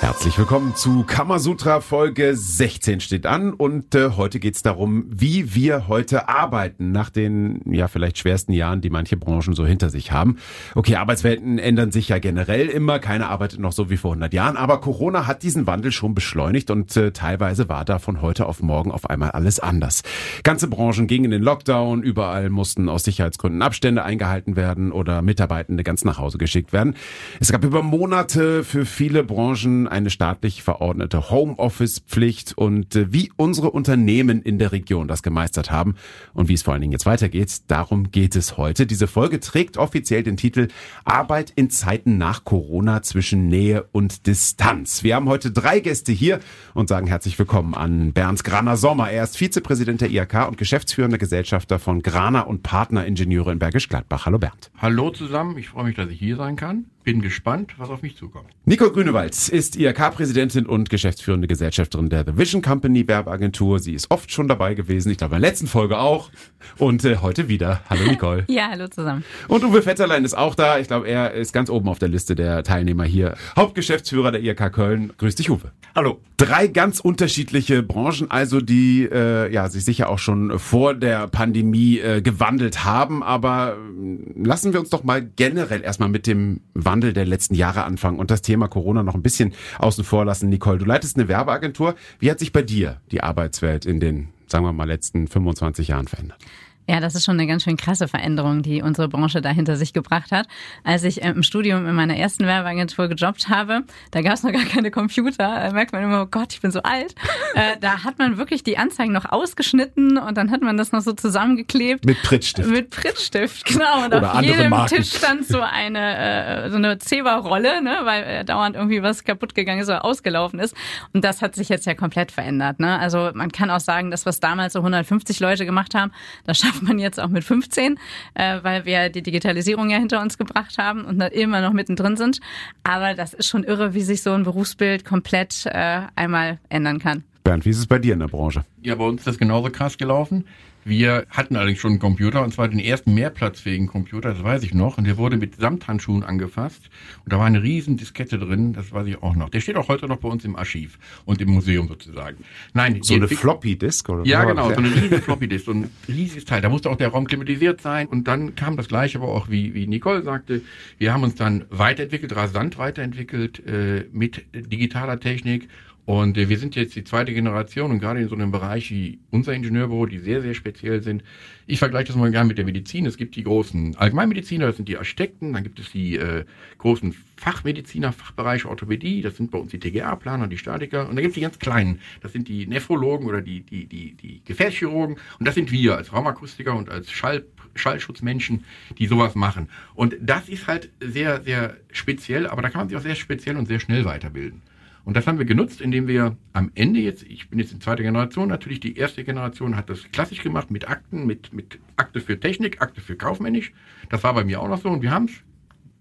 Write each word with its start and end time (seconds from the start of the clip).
Herzlich 0.00 0.38
willkommen 0.38 0.74
zu 0.74 1.04
Kamasutra 1.04 1.80
Folge 1.80 2.36
16 2.36 3.00
steht 3.00 3.26
an 3.26 3.52
und 3.54 3.94
äh, 3.94 4.10
heute 4.16 4.38
geht's 4.38 4.62
darum, 4.62 5.06
wie 5.08 5.54
wir 5.54 5.88
heute 5.88 6.28
arbeiten 6.28 6.92
nach 6.92 7.08
den 7.08 7.62
ja 7.70 7.88
vielleicht 7.88 8.18
schwersten 8.18 8.52
Jahren, 8.52 8.80
die 8.80 8.90
manche 8.90 9.16
Branchen 9.16 9.54
so 9.54 9.64
hinter 9.64 9.88
sich 9.88 10.12
haben. 10.12 10.36
Okay, 10.74 10.96
Arbeitswelten 10.96 11.58
ändern 11.58 11.90
sich 11.90 12.10
ja 12.10 12.18
generell 12.18 12.66
immer, 12.66 12.98
keiner 12.98 13.30
arbeitet 13.30 13.60
noch 13.60 13.72
so 13.72 13.88
wie 13.88 13.96
vor 13.96 14.12
100 14.12 14.34
Jahren, 14.34 14.56
aber 14.56 14.80
Corona 14.80 15.26
hat 15.26 15.42
diesen 15.42 15.66
Wandel 15.66 15.90
schon 15.90 16.14
beschleunigt 16.14 16.70
und 16.70 16.94
äh, 16.96 17.12
teilweise 17.12 17.68
war 17.68 17.84
da 17.84 17.98
von 17.98 18.20
heute 18.20 18.46
auf 18.46 18.62
morgen 18.62 18.92
auf 18.92 19.08
einmal 19.08 19.30
alles 19.30 19.58
anders. 19.58 20.02
Ganze 20.42 20.68
Branchen 20.68 21.06
gingen 21.06 21.26
in 21.26 21.30
den 21.30 21.42
Lockdown, 21.42 22.02
überall 22.02 22.50
mussten 22.50 22.88
aus 22.88 23.04
Sicherheitsgründen 23.04 23.62
Abstände 23.62 24.04
eingehalten 24.04 24.56
werden 24.56 24.92
oder 24.92 25.22
Mitarbeitende 25.22 25.82
ganz 25.82 26.04
nach 26.04 26.18
Hause 26.18 26.36
geschickt 26.36 26.72
werden. 26.72 26.94
Es 27.40 27.52
gab 27.52 27.64
über 27.64 27.82
Monate 27.82 28.64
für 28.64 28.84
viele 28.84 29.24
Branchen 29.24 29.83
eine 29.88 30.10
staatlich 30.10 30.62
verordnete 30.62 31.30
Homeoffice-Pflicht 31.30 32.56
und 32.56 32.96
äh, 32.96 33.12
wie 33.12 33.32
unsere 33.36 33.70
Unternehmen 33.70 34.42
in 34.42 34.58
der 34.58 34.72
Region 34.72 35.08
das 35.08 35.22
gemeistert 35.22 35.70
haben 35.70 35.94
und 36.32 36.48
wie 36.48 36.54
es 36.54 36.62
vor 36.62 36.72
allen 36.72 36.82
Dingen 36.82 36.92
jetzt 36.92 37.06
weitergeht, 37.06 37.62
darum 37.68 38.10
geht 38.10 38.36
es 38.36 38.56
heute. 38.56 38.86
Diese 38.86 39.06
Folge 39.06 39.40
trägt 39.40 39.76
offiziell 39.76 40.22
den 40.22 40.36
Titel 40.36 40.68
Arbeit 41.04 41.52
in 41.56 41.70
Zeiten 41.70 42.18
nach 42.18 42.44
Corona 42.44 43.02
zwischen 43.02 43.48
Nähe 43.48 43.88
und 43.92 44.26
Distanz. 44.26 45.02
Wir 45.02 45.16
haben 45.16 45.28
heute 45.28 45.50
drei 45.50 45.80
Gäste 45.80 46.12
hier 46.12 46.40
und 46.74 46.88
sagen 46.88 47.06
herzlich 47.06 47.38
willkommen 47.38 47.74
an 47.74 48.12
Bernd 48.12 48.44
Graner 48.44 48.76
Sommer. 48.76 49.10
Er 49.10 49.24
ist 49.24 49.36
Vizepräsident 49.36 50.00
der 50.00 50.10
IHK 50.10 50.48
und 50.48 50.58
geschäftsführender 50.58 51.18
Gesellschafter 51.18 51.78
von 51.78 52.02
Graner 52.02 52.46
und 52.46 52.62
Partneringenieure 52.62 53.52
in 53.52 53.58
Bergisch 53.58 53.88
Gladbach. 53.88 54.26
Hallo 54.26 54.38
Bernd. 54.38 54.70
Hallo 54.78 55.10
zusammen, 55.10 55.58
ich 55.58 55.68
freue 55.68 55.84
mich, 55.84 55.96
dass 55.96 56.08
ich 56.08 56.18
hier 56.18 56.36
sein 56.36 56.56
kann 56.56 56.86
bin 57.04 57.20
gespannt, 57.20 57.74
was 57.76 57.90
auf 57.90 58.02
mich 58.02 58.16
zukommt. 58.16 58.48
Nicole 58.64 58.90
Grünewald 58.90 59.48
ist 59.50 59.76
IHK-Präsidentin 59.76 60.66
und 60.66 60.88
geschäftsführende 60.88 61.46
Gesellschafterin 61.46 62.08
der 62.08 62.24
The 62.24 62.38
Vision 62.38 62.62
Company 62.62 63.06
Werbeagentur. 63.06 63.78
Sie 63.78 63.92
ist 63.92 64.10
oft 64.10 64.32
schon 64.32 64.48
dabei 64.48 64.74
gewesen, 64.74 65.12
ich 65.12 65.18
glaube 65.18 65.36
in 65.36 65.42
der 65.42 65.50
letzten 65.50 65.66
Folge 65.66 65.98
auch 65.98 66.30
und 66.78 67.04
äh, 67.04 67.18
heute 67.18 67.48
wieder. 67.48 67.82
Hallo 67.90 68.04
Nicole. 68.06 68.44
ja, 68.48 68.68
hallo 68.70 68.88
zusammen. 68.88 69.22
Und 69.48 69.62
Uwe 69.64 69.84
Vetterlein 69.84 70.24
ist 70.24 70.34
auch 70.34 70.54
da. 70.54 70.78
Ich 70.78 70.88
glaube, 70.88 71.06
er 71.06 71.34
ist 71.34 71.52
ganz 71.52 71.68
oben 71.68 71.88
auf 71.88 71.98
der 71.98 72.08
Liste 72.08 72.34
der 72.34 72.64
Teilnehmer 72.64 73.04
hier. 73.04 73.36
Hauptgeschäftsführer 73.54 74.32
der 74.32 74.42
IHK 74.42 74.72
Köln. 74.72 75.12
Grüß 75.18 75.34
dich, 75.34 75.50
Uwe. 75.50 75.72
Hallo. 75.94 76.20
Drei 76.36 76.66
ganz 76.66 76.98
unterschiedliche 76.98 77.84
Branchen, 77.84 78.28
also 78.28 78.60
die 78.60 79.04
äh, 79.04 79.52
ja 79.52 79.68
sich 79.68 79.84
sicher 79.84 80.08
auch 80.08 80.18
schon 80.18 80.58
vor 80.58 80.94
der 80.94 81.28
Pandemie 81.28 81.98
äh, 82.00 82.22
gewandelt 82.22 82.84
haben. 82.84 83.22
Aber 83.22 83.76
äh, 83.76 84.42
lassen 84.42 84.72
wir 84.72 84.80
uns 84.80 84.88
doch 84.88 85.04
mal 85.04 85.22
generell 85.22 85.82
erstmal 85.82 86.08
mit 86.08 86.26
dem 86.26 86.60
Wandel 86.72 86.93
Wandel 86.94 87.12
der 87.12 87.26
letzten 87.26 87.56
Jahre 87.56 87.82
anfangen 87.82 88.20
und 88.20 88.30
das 88.30 88.40
Thema 88.40 88.68
Corona 88.68 89.02
noch 89.02 89.16
ein 89.16 89.22
bisschen 89.22 89.52
außen 89.78 90.04
vor 90.04 90.24
lassen. 90.24 90.48
Nicole, 90.48 90.78
du 90.78 90.84
leitest 90.84 91.16
eine 91.16 91.26
Werbeagentur. 91.26 91.96
Wie 92.20 92.30
hat 92.30 92.38
sich 92.38 92.52
bei 92.52 92.62
dir 92.62 93.00
die 93.10 93.20
Arbeitswelt 93.20 93.84
in 93.84 93.98
den, 93.98 94.28
sagen 94.46 94.64
wir 94.64 94.72
mal, 94.72 94.84
letzten 94.84 95.26
25 95.26 95.88
Jahren 95.88 96.06
verändert? 96.06 96.38
Ja, 96.86 97.00
das 97.00 97.14
ist 97.14 97.24
schon 97.24 97.38
eine 97.38 97.46
ganz 97.46 97.64
schön 97.64 97.76
krasse 97.76 98.08
Veränderung, 98.08 98.62
die 98.62 98.82
unsere 98.82 99.08
Branche 99.08 99.40
da 99.40 99.48
hinter 99.48 99.76
sich 99.76 99.94
gebracht 99.94 100.32
hat. 100.32 100.46
Als 100.82 101.02
ich 101.04 101.22
äh, 101.22 101.30
im 101.30 101.42
Studium 101.42 101.86
in 101.86 101.94
meiner 101.94 102.16
ersten 102.16 102.44
Werbeagentur 102.44 103.08
gejobbt 103.08 103.48
habe, 103.48 103.84
da 104.10 104.20
gab 104.20 104.34
es 104.34 104.42
noch 104.42 104.52
gar 104.52 104.64
keine 104.64 104.90
Computer. 104.90 105.36
Da 105.38 105.72
merkt 105.72 105.92
man 105.92 106.02
immer, 106.02 106.22
oh 106.22 106.26
Gott, 106.26 106.52
ich 106.52 106.60
bin 106.60 106.70
so 106.70 106.82
alt. 106.82 107.14
Äh, 107.54 107.78
da 107.80 108.04
hat 108.04 108.18
man 108.18 108.36
wirklich 108.36 108.64
die 108.64 108.76
Anzeigen 108.76 109.12
noch 109.12 109.30
ausgeschnitten 109.30 110.18
und 110.18 110.36
dann 110.36 110.50
hat 110.50 110.60
man 110.60 110.76
das 110.76 110.92
noch 110.92 111.00
so 111.00 111.12
zusammengeklebt. 111.12 112.04
Mit 112.04 112.22
Prittstift. 112.22 112.68
Mit 112.68 112.90
Prittstift, 112.90 113.64
genau. 113.64 114.04
Und 114.04 114.14
Oder 114.14 114.34
auf 114.34 114.42
jedem 114.42 114.70
Marken. 114.70 114.96
Tisch 114.96 115.14
stand 115.14 115.46
so 115.46 115.60
eine, 115.60 116.64
äh, 116.66 116.70
so 116.70 116.76
eine 116.76 116.98
Zebra-Rolle, 116.98 117.82
ne, 117.82 118.00
weil 118.04 118.24
äh, 118.24 118.44
dauernd 118.44 118.76
irgendwie 118.76 119.02
was 119.02 119.24
kaputt 119.24 119.54
gegangen 119.54 119.80
ist 119.80 119.88
oder 119.88 120.04
ausgelaufen 120.04 120.58
ist. 120.58 120.74
Und 121.12 121.24
das 121.24 121.40
hat 121.40 121.54
sich 121.54 121.68
jetzt 121.68 121.86
ja 121.86 121.94
komplett 121.94 122.30
verändert. 122.30 122.80
Ne? 122.80 122.98
Also 122.98 123.30
man 123.34 123.52
kann 123.52 123.70
auch 123.70 123.80
sagen, 123.80 124.10
das, 124.10 124.26
was 124.26 124.40
damals 124.40 124.74
so 124.74 124.80
150 124.80 125.40
Leute 125.40 125.64
gemacht 125.64 125.94
haben, 125.94 126.12
das 126.44 126.58
schafft 126.58 126.73
man 126.82 126.98
jetzt 126.98 127.20
auch 127.20 127.28
mit 127.28 127.44
15, 127.44 127.98
äh, 128.34 128.58
weil 128.62 128.84
wir 128.84 129.08
die 129.08 129.22
Digitalisierung 129.22 129.90
ja 129.90 129.98
hinter 129.98 130.20
uns 130.20 130.38
gebracht 130.38 130.78
haben 130.78 131.04
und 131.04 131.20
immer 131.20 131.60
noch 131.60 131.72
mittendrin 131.72 132.16
sind. 132.16 132.40
Aber 132.82 133.14
das 133.14 133.34
ist 133.34 133.48
schon 133.48 133.64
irre, 133.64 133.94
wie 133.94 134.02
sich 134.02 134.22
so 134.22 134.32
ein 134.32 134.44
Berufsbild 134.44 135.04
komplett 135.04 135.66
äh, 135.66 136.02
einmal 136.16 136.58
ändern 136.68 136.98
kann. 136.98 137.24
Bernd, 137.44 137.64
wie 137.66 137.70
ist 137.70 137.78
es 137.78 137.86
bei 137.86 137.98
dir 137.98 138.14
in 138.14 138.20
der 138.20 138.28
Branche? 138.28 138.64
Ja, 138.82 138.94
bei 138.94 139.04
uns 139.04 139.20
ist 139.20 139.26
das 139.26 139.38
genauso 139.38 139.70
krass 139.70 139.98
gelaufen. 139.98 140.46
Wir 140.84 141.26
hatten 141.30 141.56
allerdings 141.56 141.80
schon 141.80 141.92
einen 141.92 142.00
Computer, 142.00 142.42
und 142.42 142.52
zwar 142.52 142.68
den 142.68 142.78
ersten 142.78 143.14
mehrplatzfähigen 143.14 143.86
Computer, 143.86 144.34
das 144.34 144.42
weiß 144.42 144.62
ich 144.62 144.74
noch. 144.74 144.98
Und 144.98 145.06
der 145.06 145.16
wurde 145.16 145.36
mit 145.36 145.56
Samthandschuhen 145.56 146.22
angefasst. 146.22 146.90
Und 147.24 147.32
da 147.32 147.38
war 147.38 147.46
eine 147.46 147.62
riesen 147.62 147.96
Diskette 147.96 148.38
drin, 148.38 148.72
das 148.74 148.92
weiß 148.92 149.06
ich 149.06 149.22
auch 149.22 149.34
noch. 149.34 149.48
Der 149.48 149.60
steht 149.60 149.76
auch 149.76 149.88
heute 149.88 150.06
noch 150.06 150.18
bei 150.18 150.28
uns 150.28 150.44
im 150.44 150.56
Archiv 150.56 150.98
und 151.24 151.40
im 151.40 151.50
Museum 151.50 151.88
sozusagen. 151.88 152.44
Nein, 152.74 153.00
so 153.02 153.14
eine 153.14 153.28
Floppy 153.28 153.76
Disk 153.76 154.08
oder 154.08 154.26
Ja, 154.26 154.44
genau, 154.44 154.68
so 154.70 154.76
eine 154.76 154.94
riesen 154.94 155.22
Floppy 155.22 155.48
Disk, 155.48 155.64
so 155.66 155.72
ein 155.72 155.90
riesiges 156.06 156.44
Teil. 156.44 156.60
Da 156.60 156.68
musste 156.68 156.90
auch 156.90 156.96
der 156.96 157.08
Raum 157.08 157.26
klimatisiert 157.26 157.80
sein. 157.80 158.06
Und 158.06 158.28
dann 158.28 158.54
kam 158.54 158.76
das 158.76 158.88
gleiche, 158.88 159.18
aber 159.18 159.28
auch 159.28 159.48
wie, 159.48 159.74
wie 159.74 159.86
Nicole 159.86 160.22
sagte, 160.22 160.62
wir 160.98 161.12
haben 161.12 161.22
uns 161.22 161.34
dann 161.34 161.64
weiterentwickelt, 161.70 162.36
rasant 162.36 162.78
weiterentwickelt 162.78 163.64
äh, 163.66 164.04
mit 164.12 164.44
digitaler 164.52 165.18
Technik 165.18 165.68
und 166.06 166.36
äh, 166.36 166.48
wir 166.48 166.58
sind 166.58 166.76
jetzt 166.76 166.94
die 166.96 167.04
zweite 167.04 167.32
Generation 167.32 167.90
und 167.90 167.98
gerade 167.98 168.20
in 168.20 168.28
so 168.28 168.34
einem 168.34 168.50
Bereich 168.50 168.90
wie 168.90 169.20
unser 169.30 169.54
Ingenieurbüro, 169.54 170.06
die 170.06 170.18
sehr, 170.18 170.42
sehr 170.42 170.54
speziell 170.54 171.02
sind. 171.02 171.24
Ich 171.66 171.78
vergleiche 171.78 172.08
das 172.08 172.16
mal 172.16 172.30
gerne 172.30 172.48
mit 172.48 172.58
der 172.58 172.66
Medizin. 172.66 173.06
Es 173.06 173.16
gibt 173.16 173.36
die 173.36 173.44
großen 173.44 173.96
Allgemeinmediziner, 173.96 174.66
das 174.66 174.76
sind 174.76 174.88
die 174.88 174.98
Architekten, 174.98 175.54
dann 175.54 175.62
gibt 175.62 175.78
es 175.78 175.92
die 175.92 176.16
äh, 176.16 176.44
großen 176.76 177.14
Fachmediziner, 177.36 178.12
Fachbereich 178.12 178.66
Orthopädie, 178.66 179.22
das 179.22 179.36
sind 179.38 179.50
bei 179.50 179.58
uns 179.58 179.70
die 179.70 179.78
TGA-Planer, 179.78 180.46
die 180.46 180.58
Statiker. 180.58 181.08
Und 181.08 181.16
dann 181.16 181.22
gibt 181.22 181.28
es 181.30 181.34
die 181.34 181.40
ganz 181.40 181.58
kleinen, 181.58 182.00
das 182.20 182.32
sind 182.32 182.48
die 182.48 182.66
Nephrologen 182.66 183.26
oder 183.26 183.40
die, 183.40 183.60
die, 183.62 183.86
die, 183.86 184.12
die 184.12 184.42
Gefäßchirurgen. 184.44 185.16
Und 185.38 185.48
das 185.48 185.54
sind 185.54 185.72
wir 185.72 185.96
als 185.96 186.12
Raumakustiker 186.12 186.74
und 186.76 186.90
als 186.90 187.10
Schall, 187.10 187.44
Schallschutzmenschen, 187.74 188.64
die 188.98 189.06
sowas 189.06 189.34
machen. 189.34 189.70
Und 189.94 190.16
das 190.20 190.50
ist 190.50 190.66
halt 190.66 190.90
sehr, 191.00 191.42
sehr 191.42 191.78
speziell, 191.92 192.46
aber 192.46 192.60
da 192.60 192.68
kann 192.68 192.82
man 192.82 192.88
sich 192.88 192.98
auch 192.98 193.02
sehr 193.02 193.14
speziell 193.14 193.56
und 193.56 193.66
sehr 193.66 193.80
schnell 193.80 194.04
weiterbilden. 194.04 194.60
Und 195.04 195.16
das 195.16 195.26
haben 195.26 195.38
wir 195.38 195.44
genutzt, 195.44 195.80
indem 195.80 196.06
wir 196.08 196.36
am 196.54 196.70
Ende 196.74 197.00
jetzt, 197.00 197.24
ich 197.24 197.50
bin 197.50 197.58
jetzt 197.58 197.72
in 197.72 197.80
zweiter 197.80 198.02
Generation, 198.02 198.48
natürlich 198.48 198.80
die 198.80 198.96
erste 198.96 199.22
Generation 199.22 199.76
hat 199.76 199.90
das 199.90 200.10
klassisch 200.12 200.42
gemacht 200.42 200.70
mit 200.70 200.88
Akten, 200.88 201.26
mit, 201.26 201.52
mit 201.52 201.78
Akte 201.96 202.20
für 202.20 202.40
Technik, 202.40 202.80
Akte 202.80 203.00
für 203.02 203.16
kaufmännisch. 203.16 203.72
Das 204.08 204.22
war 204.24 204.32
bei 204.32 204.44
mir 204.44 204.60
auch 204.60 204.68
noch 204.68 204.80
so 204.80 204.88
und 204.88 205.02
wir 205.02 205.10
haben 205.10 205.26
es 205.26 205.32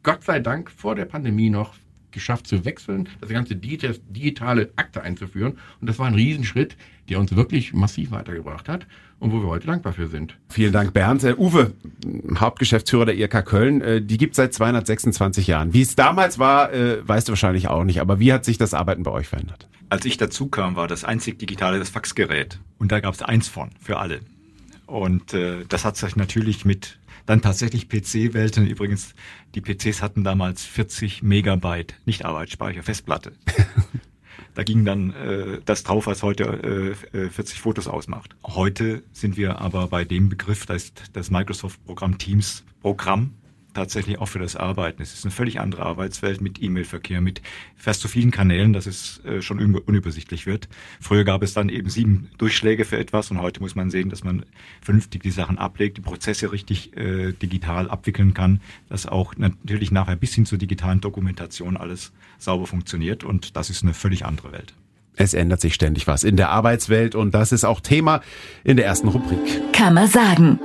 Gott 0.03 0.24
sei 0.24 0.40
Dank 0.40 0.72
vor 0.72 0.96
der 0.96 1.06
Pandemie 1.06 1.50
noch 1.50 1.75
geschafft 2.13 2.47
zu 2.47 2.63
wechseln, 2.66 3.09
das 3.19 3.29
ganze 3.29 3.56
digitale 3.56 4.72
Akte 4.75 5.01
einzuführen. 5.01 5.57
Und 5.81 5.90
das 5.90 6.00
war 6.00 6.07
ein 6.07 6.16
Riesenschritt, 6.16 6.78
der 7.09 7.19
uns 7.19 7.35
wirklich 7.35 7.74
massiv 7.74 8.12
weitergebracht 8.12 8.69
hat 8.69 8.88
und 9.19 9.31
wo 9.31 9.41
wir 9.41 9.47
heute 9.47 9.68
dankbar 9.68 9.94
für 9.94 10.07
sind. 10.07 10.38
Vielen 10.50 10.72
Dank, 10.72 10.94
Bernd. 10.94 11.24
Äh, 11.24 11.35
Uwe, 11.38 11.74
Hauptgeschäftsführer 12.38 13.06
der 13.06 13.16
IRK 13.16 13.46
Köln, 13.46 13.81
äh, 13.81 14.01
die 14.01 14.18
gibt 14.18 14.35
seit 14.35 14.53
226 14.53 15.47
Jahren. 15.47 15.74
Wie 15.74 15.81
es 15.81 15.96
damals 15.96 16.40
war, 16.40 16.72
äh, 16.72 17.07
weißt 17.07 17.28
du 17.28 17.31
wahrscheinlich 17.31 17.68
auch 17.68 17.84
nicht. 17.84 18.00
Aber 18.00 18.19
wie 18.19 18.31
hat 18.31 18.45
sich 18.45 18.57
das 18.57 18.74
Arbeiten 18.74 19.03
bei 19.03 19.12
euch 19.12 19.28
verändert? 19.28 19.68
Als 19.90 20.06
ich 20.06 20.18
dazu 20.18 20.47
kam, 20.47 20.75
war 20.75 20.88
das 20.88 21.03
einzig 21.03 21.40
digitale 21.40 21.80
das 21.80 21.90
Faxgerät. 21.90 22.59
Und 22.80 22.91
da 22.91 23.00
gab 23.00 23.13
es 23.13 23.22
eins 23.22 23.47
von, 23.47 23.69
für 23.80 24.00
alle. 24.00 24.22
Und 24.94 25.34
äh, 25.34 25.66
das 25.68 25.86
hat 25.86 25.98
sich 25.98 26.16
natürlich 26.16 26.66
mit 26.66 27.00
dann 27.26 27.42
tatsächlich 27.42 27.90
PC-Welten. 27.90 28.68
Übrigens, 28.68 29.16
die 29.56 29.62
PCs 29.62 30.04
hatten 30.04 30.24
damals 30.24 30.66
40 30.66 31.24
Megabyte, 31.24 31.96
nicht 32.06 32.26
Arbeitsspeicher, 32.26 32.84
Festplatte. 32.84 33.34
da 34.54 34.62
ging 34.62 34.86
dann 34.86 35.09
äh, 35.14 35.62
das 35.66 35.81
drauf, 35.81 36.06
was 36.06 36.22
heute 36.22 36.94
äh, 37.12 37.28
40 37.28 37.59
Fotos 37.59 37.88
ausmacht. 37.88 38.36
Heute 38.44 39.02
sind 39.14 39.36
wir 39.36 39.62
aber 39.62 39.88
bei 39.88 40.06
dem 40.06 40.30
Begriff, 40.30 40.68
das 40.68 40.84
ist 40.84 41.04
das 41.14 41.31
Microsoft-Programm 41.31 42.19
Teams 42.19 42.63
Programm 42.84 43.34
tatsächlich 43.74 44.20
auch 44.20 44.28
für 44.28 44.40
das 44.40 44.56
Arbeiten. 44.56 45.02
Es 45.02 45.14
ist 45.14 45.25
eine 45.25 45.31
völlig 45.31 45.60
andere 45.60 45.84
Arbeitswelt 45.84 46.42
mit 46.42 46.62
E-Mail-Verkehr, 46.62 47.22
mit 47.22 47.42
fast 47.75 48.02
so 48.02 48.08
vielen 48.08 48.31
Kanälen, 48.31 48.74
dass 48.74 48.86
es 48.86 49.24
äh, 49.25 49.42
schon 49.42 49.60
unübersichtlich 49.60 50.46
wird. 50.46 50.70
Früher 51.00 51.24
gab 51.24 51.44
es 51.44 51.54
dann 51.54 51.70
eben 51.70 51.90
sieben 51.90 52.30
Durchschläge 52.38 52.86
für 52.86 52.98
etwas 52.98 53.31
und 53.31 53.42
heute 53.42 53.60
muss 53.60 53.75
man 53.75 53.90
sehen, 53.90 54.10
dass 54.10 54.24
man 54.24 54.46
vernünftig 54.81 55.24
die 55.24 55.31
Sachen 55.31 55.58
ablegt, 55.58 55.98
die 55.98 56.02
Prozesse 56.02 56.52
richtig 56.52 56.96
äh, 56.96 57.34
digital 57.34 57.90
abwickeln 57.90 58.34
kann, 58.34 58.62
dass 58.90 59.06
auch 59.06 59.36
natürlich 59.38 59.92
nachher 59.92 60.16
bis 60.16 60.34
hin 60.34 60.46
zur 60.46 60.58
digitalen 60.58 61.02
Dokumentation 61.02 61.78
alles 61.78 62.12
sauber 62.38 62.68
funktioniert 62.68 63.24
und 63.24 63.56
das 63.56 63.69
ist 63.69 63.84
eine 63.84 63.94
völlig 63.94 64.26
andere 64.26 64.52
Welt. 64.52 64.74
Es 65.16 65.34
ändert 65.34 65.62
sich 65.62 65.76
ständig 65.76 66.08
was 66.08 66.24
in 66.24 66.38
der 66.38 66.50
Arbeitswelt 66.50 67.16
und 67.16 67.34
das 67.34 67.52
ist 67.52 67.66
auch 67.66 67.81
Thema 67.81 68.22
in 68.64 68.78
der 68.78 68.86
ersten 68.86 69.08
Rubrik. 69.08 69.40
Kann 69.72 69.94
man 69.94 70.08
sagen. 70.08 70.60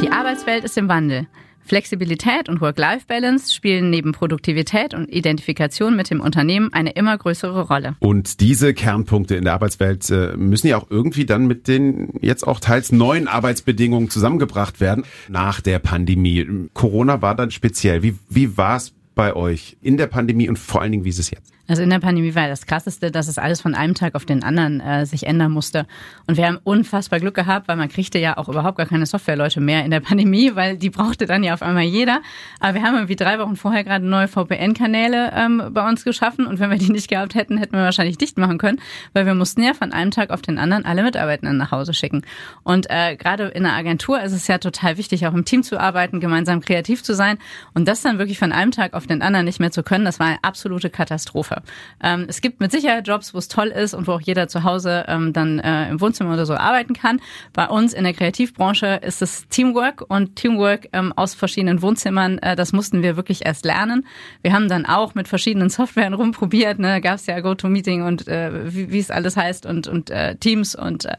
Die 0.00 0.12
Arbeitswelt 0.12 0.64
ist 0.64 0.78
im 0.78 0.88
Wandel. 0.88 1.26
Flexibilität 1.68 2.48
und 2.48 2.60
Work-Life-Balance 2.60 3.54
spielen 3.54 3.90
neben 3.90 4.12
Produktivität 4.12 4.94
und 4.94 5.08
Identifikation 5.12 5.94
mit 5.94 6.10
dem 6.10 6.20
Unternehmen 6.20 6.72
eine 6.72 6.90
immer 6.90 7.16
größere 7.16 7.62
Rolle. 7.62 7.96
Und 8.00 8.40
diese 8.40 8.74
Kernpunkte 8.74 9.36
in 9.36 9.44
der 9.44 9.52
Arbeitswelt 9.52 10.10
äh, 10.10 10.36
müssen 10.36 10.66
ja 10.66 10.78
auch 10.78 10.90
irgendwie 10.90 11.26
dann 11.26 11.46
mit 11.46 11.68
den 11.68 12.10
jetzt 12.20 12.46
auch 12.46 12.58
teils 12.58 12.90
neuen 12.90 13.28
Arbeitsbedingungen 13.28 14.10
zusammengebracht 14.10 14.80
werden 14.80 15.04
nach 15.28 15.60
der 15.60 15.78
Pandemie. 15.78 16.46
Corona 16.74 17.22
war 17.22 17.34
dann 17.34 17.50
speziell. 17.50 18.02
Wie, 18.02 18.16
wie 18.28 18.56
war 18.56 18.76
es 18.76 18.92
bei 19.14 19.34
euch 19.34 19.76
in 19.82 19.96
der 19.96 20.06
Pandemie 20.06 20.48
und 20.48 20.58
vor 20.58 20.80
allen 20.80 20.92
Dingen, 20.92 21.04
wie 21.04 21.10
ist 21.10 21.18
es 21.18 21.30
jetzt? 21.30 21.52
Also 21.68 21.82
in 21.82 21.90
der 21.90 21.98
Pandemie 21.98 22.34
war 22.34 22.48
das 22.48 22.66
Krasseste, 22.66 23.10
dass 23.10 23.28
es 23.28 23.36
alles 23.36 23.60
von 23.60 23.74
einem 23.74 23.94
Tag 23.94 24.14
auf 24.14 24.24
den 24.24 24.42
anderen 24.42 24.80
äh, 24.80 25.04
sich 25.04 25.26
ändern 25.26 25.52
musste. 25.52 25.86
Und 26.26 26.38
wir 26.38 26.46
haben 26.46 26.58
unfassbar 26.64 27.20
Glück 27.20 27.34
gehabt, 27.34 27.68
weil 27.68 27.76
man 27.76 27.90
kriegte 27.90 28.18
ja 28.18 28.38
auch 28.38 28.48
überhaupt 28.48 28.78
gar 28.78 28.86
keine 28.86 29.04
Softwareleute 29.04 29.60
mehr 29.60 29.84
in 29.84 29.90
der 29.90 30.00
Pandemie, 30.08 30.54
weil 30.54 30.78
die 30.78 30.88
brauchte 30.88 31.26
dann 31.26 31.44
ja 31.44 31.52
auf 31.52 31.60
einmal 31.62 31.84
jeder. 31.84 32.22
Aber 32.58 32.74
wir 32.74 32.82
haben 32.82 32.94
irgendwie 32.94 33.16
drei 33.16 33.38
Wochen 33.38 33.56
vorher 33.56 33.84
gerade 33.84 34.06
neue 34.06 34.28
VPN-Kanäle 34.28 35.32
ähm, 35.34 35.62
bei 35.72 35.86
uns 35.86 36.04
geschaffen 36.04 36.46
und 36.46 36.58
wenn 36.58 36.70
wir 36.70 36.78
die 36.78 36.90
nicht 36.90 37.08
gehabt 37.08 37.34
hätten, 37.34 37.58
hätten 37.58 37.76
wir 37.76 37.82
wahrscheinlich 37.82 38.16
dicht 38.16 38.38
machen 38.38 38.56
können, 38.56 38.80
weil 39.12 39.26
wir 39.26 39.34
mussten 39.34 39.62
ja 39.62 39.74
von 39.74 39.92
einem 39.92 40.10
Tag 40.10 40.30
auf 40.30 40.40
den 40.40 40.58
anderen 40.58 40.86
alle 40.86 41.02
Mitarbeitenden 41.02 41.58
nach 41.58 41.70
Hause 41.70 41.92
schicken. 41.92 42.22
Und 42.62 42.86
äh, 42.88 43.16
gerade 43.16 43.44
in 43.48 43.64
der 43.64 43.74
Agentur 43.74 44.22
ist 44.22 44.32
es 44.32 44.46
ja 44.46 44.56
total 44.56 44.96
wichtig, 44.96 45.26
auch 45.26 45.34
im 45.34 45.44
Team 45.44 45.62
zu 45.62 45.78
arbeiten, 45.78 46.18
gemeinsam 46.18 46.60
kreativ 46.60 47.02
zu 47.02 47.14
sein. 47.14 47.36
Und 47.74 47.86
das 47.86 48.00
dann 48.00 48.18
wirklich 48.18 48.38
von 48.38 48.52
einem 48.52 48.70
Tag 48.70 48.94
auf 48.94 49.06
den 49.06 49.20
anderen 49.20 49.44
nicht 49.44 49.60
mehr 49.60 49.70
zu 49.70 49.82
können, 49.82 50.06
das 50.06 50.18
war 50.18 50.28
eine 50.28 50.38
absolute 50.42 50.88
Katastrophe. 50.88 51.57
Ähm, 52.02 52.26
es 52.28 52.40
gibt 52.40 52.60
mit 52.60 52.72
Sicherheit 52.72 53.06
Jobs, 53.06 53.34
wo 53.34 53.38
es 53.38 53.48
toll 53.48 53.68
ist 53.68 53.94
und 53.94 54.06
wo 54.06 54.12
auch 54.12 54.20
jeder 54.20 54.48
zu 54.48 54.64
Hause 54.64 55.04
ähm, 55.08 55.32
dann 55.32 55.58
äh, 55.58 55.88
im 55.88 56.00
Wohnzimmer 56.00 56.32
oder 56.34 56.46
so 56.46 56.54
arbeiten 56.54 56.94
kann. 56.94 57.20
Bei 57.52 57.68
uns 57.68 57.92
in 57.92 58.04
der 58.04 58.14
Kreativbranche 58.14 59.00
ist 59.02 59.22
es 59.22 59.48
Teamwork 59.48 60.04
und 60.08 60.36
Teamwork 60.36 60.88
ähm, 60.92 61.12
aus 61.16 61.34
verschiedenen 61.34 61.82
Wohnzimmern, 61.82 62.38
äh, 62.38 62.56
das 62.56 62.72
mussten 62.72 63.02
wir 63.02 63.16
wirklich 63.16 63.46
erst 63.46 63.64
lernen. 63.64 64.06
Wir 64.42 64.52
haben 64.52 64.68
dann 64.68 64.86
auch 64.86 65.14
mit 65.14 65.28
verschiedenen 65.28 65.70
Softwaren 65.70 66.14
rumprobiert, 66.14 66.78
ne, 66.78 67.00
gab 67.00 67.16
es 67.16 67.26
ja 67.26 67.40
GoToMeeting 67.40 68.02
und 68.02 68.28
äh, 68.28 68.74
wie, 68.74 68.90
wie 68.90 68.98
es 68.98 69.10
alles 69.10 69.36
heißt 69.36 69.66
und, 69.66 69.88
und 69.88 70.10
äh, 70.10 70.36
Teams 70.36 70.74
und 70.74 71.04
äh, 71.04 71.16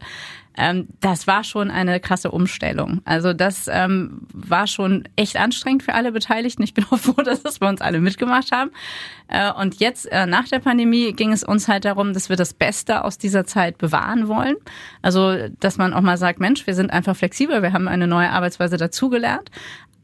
ähm, 0.58 0.88
das 1.00 1.28
war 1.28 1.44
schon 1.44 1.72
eine 1.72 2.00
krasse 2.00 2.32
Umstellung. 2.32 3.02
Also 3.06 3.34
das 3.34 3.70
ähm, 3.72 4.22
war 4.34 4.68
schon 4.68 5.08
echt 5.16 5.38
anstrengend 5.38 5.84
für 5.84 5.94
alle 5.94 6.12
Beteiligten. 6.12 6.64
Ich 6.64 6.74
bin 6.74 6.86
auch 6.90 6.98
froh, 6.98 7.22
dass 7.22 7.44
das 7.44 7.60
bei 7.60 7.70
uns 7.70 7.82
alle 7.82 8.00
mitgemacht 8.00 8.52
haben. 8.52 8.72
Äh, 9.28 9.52
und 9.54 9.80
jetzt 9.80 10.12
äh, 10.12 10.26
nach 10.26 10.48
der 10.48 10.60
Pandemie 10.60 11.14
ging 11.14 11.32
es 11.32 11.44
uns 11.44 11.68
halt 11.68 11.86
darum, 11.86 12.14
dass 12.14 12.30
wir 12.30 12.36
das 12.36 12.54
Beste 12.54 13.04
aus 13.04 13.18
dieser 13.18 13.46
Zeit 13.46 13.78
bewahren 13.78 14.28
wollen. 14.28 14.56
Also 15.02 15.48
dass 15.60 15.78
man 15.78 15.94
auch 15.94 16.02
mal 16.02 16.18
sagt, 16.18 16.40
Mensch, 16.40 16.66
wir 16.68 16.74
sind 16.74 16.92
einfach 16.92 17.16
flexibel, 17.16 17.62
wir 17.62 17.74
haben 17.74 17.88
eine 17.88 18.08
neue 18.08 18.30
Arbeitsweise 18.30 18.78
dazugelernt. 18.78 19.50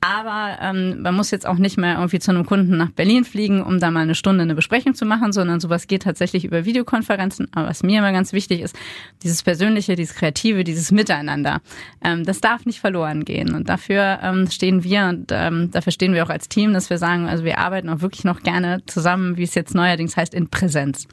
Aber 0.07 0.59
ähm, 0.61 1.01
man 1.01 1.15
muss 1.15 1.31
jetzt 1.31 1.47
auch 1.47 1.57
nicht 1.57 1.77
mehr 1.77 1.95
irgendwie 1.95 2.19
zu 2.19 2.29
einem 2.29 2.45
Kunden 2.45 2.77
nach 2.77 2.91
Berlin 2.91 3.25
fliegen, 3.25 3.63
um 3.63 3.79
da 3.79 3.89
mal 3.89 4.01
eine 4.01 4.13
Stunde 4.13 4.43
eine 4.43 4.53
Besprechung 4.53 4.93
zu 4.93 5.03
machen, 5.03 5.33
sondern 5.33 5.59
sowas 5.59 5.87
geht 5.87 6.03
tatsächlich 6.03 6.45
über 6.45 6.63
Videokonferenzen. 6.63 7.47
Aber 7.55 7.69
was 7.69 7.81
mir 7.81 7.97
immer 7.97 8.11
ganz 8.11 8.31
wichtig 8.31 8.61
ist, 8.61 8.75
dieses 9.23 9.41
Persönliche, 9.41 9.95
dieses 9.95 10.15
Kreative, 10.15 10.63
dieses 10.63 10.91
Miteinander, 10.91 11.59
ähm, 12.03 12.23
das 12.23 12.39
darf 12.39 12.67
nicht 12.67 12.79
verloren 12.81 13.25
gehen. 13.25 13.55
Und 13.55 13.67
dafür 13.67 14.19
ähm, 14.21 14.47
stehen 14.51 14.83
wir 14.83 15.05
und 15.05 15.31
ähm, 15.31 15.71
dafür 15.71 15.91
stehen 15.91 16.13
wir 16.13 16.23
auch 16.23 16.29
als 16.29 16.49
Team, 16.49 16.73
dass 16.73 16.91
wir 16.91 16.99
sagen, 16.99 17.27
also 17.27 17.43
wir 17.43 17.57
arbeiten 17.57 17.89
auch 17.89 18.01
wirklich 18.01 18.25
noch 18.25 18.43
gerne 18.43 18.85
zusammen, 18.85 19.37
wie 19.37 19.43
es 19.43 19.55
jetzt 19.55 19.73
neuerdings 19.73 20.15
heißt, 20.15 20.35
in 20.35 20.49
Präsenz 20.49 21.07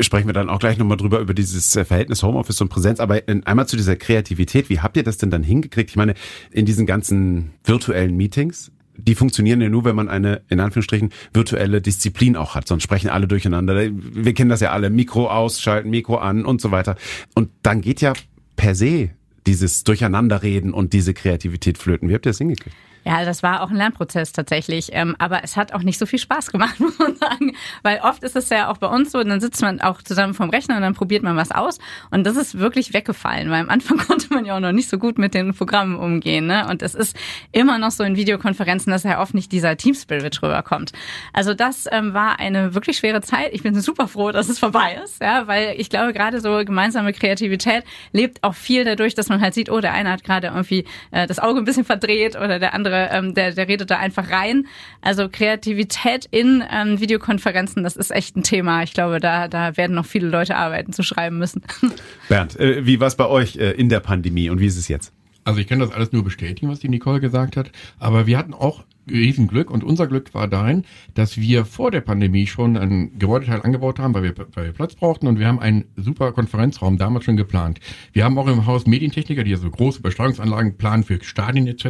sprechen 0.00 0.26
wir 0.26 0.32
dann 0.32 0.48
auch 0.48 0.58
gleich 0.58 0.78
nochmal 0.78 0.96
drüber, 0.96 1.20
über 1.20 1.34
dieses 1.34 1.74
äh, 1.76 1.84
Verhältnis 1.84 2.22
Homeoffice 2.22 2.60
und 2.60 2.68
Präsenz. 2.68 3.00
Aber 3.00 3.20
einmal 3.44 3.66
zu 3.66 3.76
dieser 3.76 3.96
Kreativität. 3.96 4.68
Wie 4.68 4.80
habt 4.80 4.96
ihr 4.96 5.02
das 5.02 5.18
denn 5.18 5.30
dann 5.30 5.42
hingekriegt? 5.42 5.90
Ich 5.90 5.96
meine, 5.96 6.14
in 6.50 6.66
diesen 6.66 6.86
ganzen 6.86 7.52
virtuellen 7.64 8.16
Meetings, 8.16 8.70
die 8.96 9.14
funktionieren 9.14 9.60
ja 9.60 9.68
nur, 9.68 9.84
wenn 9.84 9.96
man 9.96 10.08
eine, 10.08 10.42
in 10.48 10.60
Anführungsstrichen, 10.60 11.10
virtuelle 11.32 11.80
Disziplin 11.80 12.36
auch 12.36 12.54
hat. 12.54 12.66
Sonst 12.66 12.82
sprechen 12.82 13.08
alle 13.08 13.28
durcheinander. 13.28 13.90
Wir 13.92 14.34
kennen 14.34 14.50
das 14.50 14.60
ja 14.60 14.72
alle. 14.72 14.90
Mikro 14.90 15.28
ausschalten, 15.28 15.90
Mikro 15.90 16.16
an 16.16 16.44
und 16.44 16.60
so 16.60 16.70
weiter. 16.70 16.96
Und 17.34 17.50
dann 17.62 17.80
geht 17.80 18.00
ja 18.00 18.12
per 18.56 18.74
se 18.74 19.10
dieses 19.46 19.84
Durcheinanderreden 19.84 20.74
und 20.74 20.92
diese 20.92 21.14
Kreativität 21.14 21.78
flöten. 21.78 22.08
Wie 22.08 22.14
habt 22.14 22.26
ihr 22.26 22.30
das 22.30 22.38
hingekriegt? 22.38 22.76
Ja, 23.04 23.24
das 23.24 23.42
war 23.42 23.62
auch 23.62 23.70
ein 23.70 23.76
Lernprozess 23.76 24.32
tatsächlich. 24.32 24.90
Ähm, 24.92 25.16
aber 25.18 25.42
es 25.44 25.56
hat 25.56 25.72
auch 25.72 25.82
nicht 25.82 25.98
so 25.98 26.06
viel 26.06 26.18
Spaß 26.18 26.50
gemacht, 26.50 26.80
muss 26.80 26.98
man 26.98 27.16
sagen. 27.16 27.54
Weil 27.82 28.00
oft 28.02 28.22
ist 28.22 28.36
es 28.36 28.48
ja 28.48 28.70
auch 28.70 28.78
bei 28.78 28.86
uns 28.86 29.12
so, 29.12 29.22
dann 29.22 29.40
sitzt 29.40 29.62
man 29.62 29.80
auch 29.80 30.02
zusammen 30.02 30.34
vorm 30.34 30.50
Rechner 30.50 30.76
und 30.76 30.82
dann 30.82 30.94
probiert 30.94 31.22
man 31.22 31.36
was 31.36 31.50
aus. 31.50 31.78
Und 32.10 32.24
das 32.26 32.36
ist 32.36 32.58
wirklich 32.58 32.92
weggefallen, 32.92 33.50
weil 33.50 33.60
am 33.60 33.70
Anfang 33.70 33.98
konnte 34.06 34.32
man 34.32 34.44
ja 34.44 34.56
auch 34.56 34.60
noch 34.60 34.72
nicht 34.72 34.88
so 34.88 34.98
gut 34.98 35.18
mit 35.18 35.34
den 35.34 35.54
Programmen 35.54 35.96
umgehen. 35.96 36.46
Ne? 36.46 36.66
Und 36.68 36.82
es 36.82 36.94
ist 36.94 37.16
immer 37.52 37.78
noch 37.78 37.90
so 37.90 38.04
in 38.04 38.16
Videokonferenzen, 38.16 38.90
dass 38.90 39.02
ja 39.04 39.20
oft 39.20 39.34
nicht 39.34 39.52
dieser 39.52 39.76
Team-Spirit 39.76 40.42
rüberkommt. 40.42 40.92
Also 41.32 41.54
das 41.54 41.86
ähm, 41.90 42.14
war 42.14 42.38
eine 42.38 42.74
wirklich 42.74 42.98
schwere 42.98 43.20
Zeit. 43.20 43.52
Ich 43.52 43.62
bin 43.62 43.78
super 43.80 44.08
froh, 44.08 44.32
dass 44.32 44.48
es 44.48 44.58
vorbei 44.58 45.00
ist, 45.04 45.20
ja, 45.20 45.46
weil 45.46 45.74
ich 45.78 45.90
glaube, 45.90 46.12
gerade 46.12 46.40
so 46.40 46.64
gemeinsame 46.64 47.12
Kreativität 47.12 47.84
lebt 48.12 48.42
auch 48.42 48.54
viel 48.54 48.84
dadurch, 48.84 49.14
dass 49.14 49.28
man 49.28 49.40
halt 49.40 49.54
sieht, 49.54 49.70
oh, 49.70 49.80
der 49.80 49.92
eine 49.92 50.10
hat 50.10 50.24
gerade 50.24 50.48
irgendwie 50.48 50.84
äh, 51.10 51.26
das 51.26 51.38
Auge 51.38 51.58
ein 51.60 51.64
bisschen 51.64 51.84
verdreht 51.84 52.36
oder 52.36 52.58
der 52.58 52.74
andere 52.74 52.87
ähm, 52.92 53.34
der, 53.34 53.52
der 53.52 53.68
redet 53.68 53.90
da 53.90 53.98
einfach 53.98 54.30
rein. 54.30 54.66
Also 55.00 55.28
Kreativität 55.30 56.26
in 56.30 56.62
ähm, 56.70 57.00
Videokonferenzen, 57.00 57.82
das 57.82 57.96
ist 57.96 58.10
echt 58.10 58.36
ein 58.36 58.42
Thema. 58.42 58.82
Ich 58.82 58.92
glaube, 58.92 59.20
da, 59.20 59.48
da 59.48 59.76
werden 59.76 59.94
noch 59.94 60.06
viele 60.06 60.28
Leute 60.28 60.56
arbeiten 60.56 60.92
zu 60.92 61.02
schreiben 61.02 61.38
müssen. 61.38 61.62
Bernd, 62.28 62.58
äh, 62.58 62.84
wie 62.86 63.00
war 63.00 63.08
es 63.08 63.16
bei 63.16 63.26
euch 63.26 63.56
äh, 63.56 63.72
in 63.72 63.88
der 63.88 64.00
Pandemie 64.00 64.50
und 64.50 64.60
wie 64.60 64.66
ist 64.66 64.78
es 64.78 64.88
jetzt? 64.88 65.12
Also 65.44 65.60
ich 65.60 65.66
kann 65.66 65.78
das 65.78 65.92
alles 65.92 66.12
nur 66.12 66.24
bestätigen, 66.24 66.70
was 66.70 66.80
die 66.80 66.88
Nicole 66.88 67.20
gesagt 67.20 67.56
hat. 67.56 67.70
Aber 67.98 68.26
wir 68.26 68.36
hatten 68.36 68.52
auch 68.52 68.84
Riesenglück 69.10 69.70
und 69.70 69.84
unser 69.84 70.06
Glück 70.06 70.34
war 70.34 70.48
darin, 70.48 70.84
dass 71.14 71.38
wir 71.38 71.64
vor 71.64 71.90
der 71.90 72.00
Pandemie 72.00 72.46
schon 72.46 72.76
ein 72.76 73.18
Gebäudeteil 73.18 73.62
angebaut 73.62 73.98
haben, 73.98 74.14
weil 74.14 74.22
wir, 74.22 74.34
weil 74.54 74.66
wir 74.66 74.72
Platz 74.72 74.94
brauchten 74.94 75.26
und 75.26 75.38
wir 75.38 75.46
haben 75.46 75.58
einen 75.58 75.84
super 75.96 76.32
Konferenzraum 76.32 76.98
damals 76.98 77.24
schon 77.24 77.36
geplant. 77.36 77.80
Wir 78.12 78.24
haben 78.24 78.38
auch 78.38 78.46
im 78.46 78.66
Haus 78.66 78.86
Medientechniker, 78.86 79.44
die 79.44 79.50
ja 79.50 79.56
so 79.56 79.70
große 79.70 80.02
Bestrahlungsanlagen 80.02 80.76
planen 80.76 81.04
für 81.04 81.22
Stadien 81.22 81.66
etc. 81.66 81.86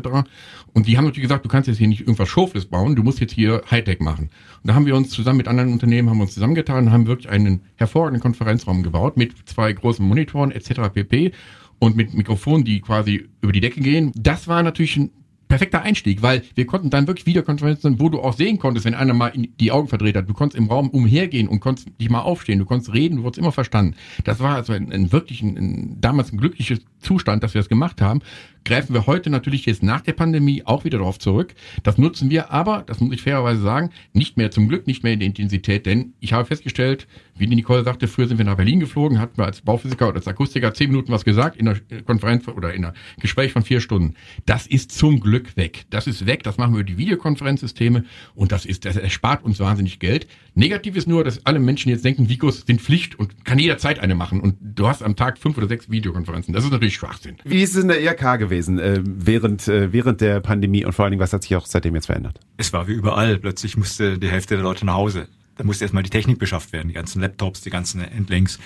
Und 0.73 0.87
die 0.87 0.97
haben 0.97 1.05
natürlich 1.05 1.29
gesagt, 1.29 1.45
du 1.45 1.49
kannst 1.49 1.69
jetzt 1.69 1.79
hier 1.79 1.89
nicht 1.89 2.01
irgendwas 2.01 2.29
Schofles 2.29 2.67
bauen, 2.67 2.97
du 2.97 3.03
musst 3.03 3.21
jetzt 3.21 3.33
hier 3.33 3.63
Hightech 3.71 4.01
machen. 4.01 4.31
Und 4.63 4.69
da 4.69 4.75
haben 4.75 4.87
wir 4.87 4.97
uns 4.97 5.11
zusammen 5.11 5.39
mit 5.39 5.49
anderen 5.49 5.73
Unternehmen 5.73 6.09
haben 6.11 6.21
uns 6.21 6.35
zusammengetan 6.35 6.87
und 6.87 6.93
haben 6.93 7.07
wirklich 7.07 7.29
einen 7.29 7.63
hervorragenden 7.77 8.23
Konferenzraum 8.23 8.83
gebaut 8.83 9.17
mit 9.17 9.33
zwei 9.47 9.73
großen 9.73 10.07
Monitoren 10.07 10.51
etc. 10.51 10.93
pp 10.93 11.33
und 11.79 11.97
mit 11.97 12.15
Mikrofonen, 12.15 12.65
die 12.65 12.81
quasi 12.81 13.29
über 13.41 13.53
die 13.53 13.61
Decke 13.61 13.81
gehen. 13.81 14.13
Das 14.17 14.49
war 14.49 14.63
natürlich 14.63 14.97
ein 14.97 15.11
perfekter 15.49 15.83
Einstieg, 15.83 16.23
weil 16.23 16.43
wir 16.55 16.67
konnten 16.67 16.91
dann 16.91 17.07
wirklich 17.07 17.27
Videokonferenzen, 17.27 18.01
wo 18.01 18.09
du 18.09 18.21
auch 18.21 18.35
sehen 18.35 18.59
konntest, 18.59 18.87
wenn 18.87 18.95
einer 18.95 19.15
mal 19.15 19.33
die 19.35 19.73
Augen 19.73 19.89
verdreht 19.89 20.17
hat. 20.17 20.29
Du 20.29 20.35
konntest 20.35 20.59
im 20.59 20.69
Raum 20.69 20.91
umhergehen 20.91 21.49
und 21.49 21.61
konntest 21.61 21.89
dich 22.01 22.11
mal 22.11 22.21
aufstehen. 22.21 22.59
Du 22.59 22.65
konntest 22.65 22.93
reden, 22.93 23.17
du 23.17 23.23
wurdest 23.25 23.39
immer 23.39 23.53
verstanden. 23.53 23.95
Das 24.25 24.41
war 24.41 24.55
also 24.57 24.73
ein, 24.73 24.93
ein 24.93 25.13
wirklich 25.13 25.43
ein, 25.43 25.57
ein, 25.57 26.01
damals 26.01 26.33
ein 26.33 26.39
glückliches 26.39 26.81
Zustand, 27.01 27.43
dass 27.43 27.55
wir 27.55 27.61
das 27.61 27.69
gemacht 27.69 28.01
haben 28.01 28.21
greifen 28.69 28.93
wir 28.93 29.07
heute 29.07 29.31
natürlich 29.31 29.65
jetzt 29.65 29.83
nach 29.83 30.03
der 30.03 30.13
Pandemie 30.13 30.63
auch 30.65 30.85
wieder 30.85 30.99
darauf 30.99 31.19
zurück. 31.19 31.55
Das 31.83 31.97
nutzen 31.97 32.29
wir 32.29 32.51
aber, 32.53 32.85
das 32.87 33.01
muss 33.01 33.15
ich 33.15 33.23
fairerweise 33.23 33.63
sagen, 33.63 33.91
nicht 34.13 34.37
mehr 34.37 34.51
zum 34.51 34.69
Glück, 34.69 34.87
nicht 34.87 35.03
mehr 35.03 35.15
in 35.15 35.21
der 35.21 35.27
Intensität, 35.27 35.87
denn 35.87 36.13
ich 36.21 36.35
habe 36.35 36.45
festgestellt, 36.45 37.09
wie 37.39 37.47
die 37.47 37.57
Nicole 37.57 37.83
sagte, 37.83 38.09
früher 38.09 38.29
sind 38.29 38.37
wir 38.37 38.45
nach 38.45 38.57
Berlin 38.57 38.81
geflogen, 38.81 39.21
hatten 39.21 39.39
wir 39.39 39.47
als 39.47 39.63
Bauphysiker 39.63 40.09
oder 40.09 40.17
als 40.17 40.29
Akustiker 40.29 40.75
zehn 40.75 40.91
Minuten 40.91 41.11
was 41.11 41.25
gesagt 41.25 41.57
in 41.57 41.67
einer 41.67 41.79
Konferenz 42.05 42.47
oder 42.47 42.75
in 42.75 42.85
einem 42.85 42.95
Gespräch 43.21 43.53
von 43.53 43.63
vier 43.63 43.81
Stunden. 43.81 44.15
Das 44.45 44.67
ist 44.67 44.93
zum 44.93 45.21
Glück 45.21 45.57
weg. 45.57 45.87
Das 45.89 46.07
ist 46.07 46.27
weg, 46.27 46.43
das 46.43 46.59
machen 46.59 46.75
wir 46.75 46.81
über 46.81 46.91
die 46.91 46.99
Videokonferenzsysteme 46.99 48.05
und 48.35 48.53
das 48.53 48.67
ist, 48.67 48.85
das 48.85 48.97
erspart 48.97 49.45
uns 49.45 49.61
wahnsinnig 49.61 49.99
Geld. 49.99 50.27
Negativ 50.55 50.97
ist 50.97 51.09
nur, 51.09 51.25
dass 51.25 51.47
alle 51.47 51.59
Menschen 51.59 51.89
jetzt 51.89 52.05
denken, 52.05 52.29
Vikos 52.29 52.65
sind 52.67 52.83
Pflicht 52.83 53.19
und 53.19 53.47
kann 53.47 53.59
jederzeit 53.59 54.01
eine 54.01 54.15
machen 54.15 54.41
und 54.41 54.57
du 54.61 54.89
hast 54.89 55.03
am 55.03 55.17
Tag 55.17 55.39
fünf 55.39 55.57
oder 55.57 55.69
sechs 55.69 55.89
Videokonferenzen. 55.89 56.53
Das 56.53 56.65
ist 56.65 56.71
natürlich 56.71 56.97
Schwachsinn. 56.97 57.37
Wie 57.45 57.63
ist 57.63 57.77
es 57.77 57.83
in 57.83 57.89
der 57.89 58.03
IRK 58.03 58.39
gewesen? 58.39 58.58
Gewesen 58.59 58.79
äh, 58.79 59.01
während, 59.03 59.69
äh, 59.69 59.93
während 59.93 60.21
der 60.21 60.41
Pandemie 60.41 60.85
und 60.85 60.93
vor 60.93 61.05
allen 61.05 61.13
Dingen, 61.13 61.23
was 61.23 61.33
hat 61.33 61.43
sich 61.43 61.55
auch 61.57 61.67
seitdem 61.67 61.95
jetzt 61.95 62.07
verändert? 62.07 62.41
Es 62.57 62.73
war 62.73 62.89
wie 62.89 62.93
überall. 62.93 63.39
Plötzlich 63.39 63.77
musste 63.77 64.19
die 64.19 64.29
Hälfte 64.29 64.55
der 64.55 64.65
Leute 64.65 64.85
nach 64.85 64.95
Hause. 64.95 65.29
Da 65.57 65.65
musste 65.65 65.85
erstmal 65.85 66.03
die 66.03 66.11
Technik 66.11 66.39
beschafft 66.39 66.73
werden, 66.73 66.89
die 66.89 66.95
ganzen 66.95 67.21
Laptops, 67.21 67.63
die 67.63 67.71
ganzen 67.71 68.01
Endlinks. 68.01 68.59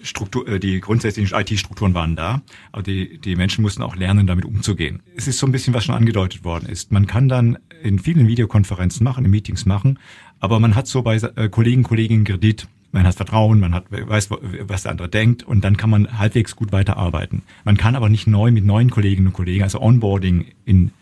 Struktur, 0.00 0.46
äh, 0.46 0.60
die 0.60 0.80
grundsätzlichen 0.80 1.36
IT-Strukturen 1.36 1.92
waren 1.92 2.14
da, 2.14 2.42
aber 2.70 2.84
die, 2.84 3.18
die 3.18 3.34
Menschen 3.34 3.62
mussten 3.62 3.82
auch 3.82 3.96
lernen, 3.96 4.28
damit 4.28 4.44
umzugehen. 4.44 5.02
Es 5.16 5.26
ist 5.26 5.38
so 5.38 5.46
ein 5.46 5.52
bisschen, 5.52 5.74
was 5.74 5.84
schon 5.84 5.94
angedeutet 5.96 6.44
worden 6.44 6.68
ist. 6.68 6.92
Man 6.92 7.08
kann 7.08 7.28
dann 7.28 7.58
in 7.82 7.98
vielen 7.98 8.28
Videokonferenzen 8.28 9.02
machen, 9.02 9.24
in 9.24 9.30
Meetings 9.32 9.66
machen, 9.66 9.98
aber 10.38 10.60
man 10.60 10.76
hat 10.76 10.86
so 10.86 11.02
bei 11.02 11.16
äh, 11.16 11.48
Kollegen, 11.48 11.82
Kolleginnen 11.82 12.22
Kredit, 12.22 12.68
man 12.92 13.06
hat 13.06 13.14
Vertrauen, 13.16 13.60
man 13.60 13.74
hat, 13.74 13.84
weiß, 13.90 14.30
was 14.62 14.82
der 14.82 14.92
andere 14.92 15.08
denkt 15.08 15.42
und 15.42 15.62
dann 15.62 15.76
kann 15.76 15.90
man 15.90 16.18
halbwegs 16.18 16.56
gut 16.56 16.72
weiterarbeiten. 16.72 17.42
Man 17.64 17.76
kann 17.76 17.96
aber 17.96 18.08
nicht 18.08 18.26
neu 18.26 18.50
mit 18.50 18.64
neuen 18.64 18.90
Kolleginnen 18.90 19.28
und 19.28 19.32
Kollegen, 19.34 19.62
also 19.62 19.80
Onboarding 19.80 20.46
in 20.64 20.92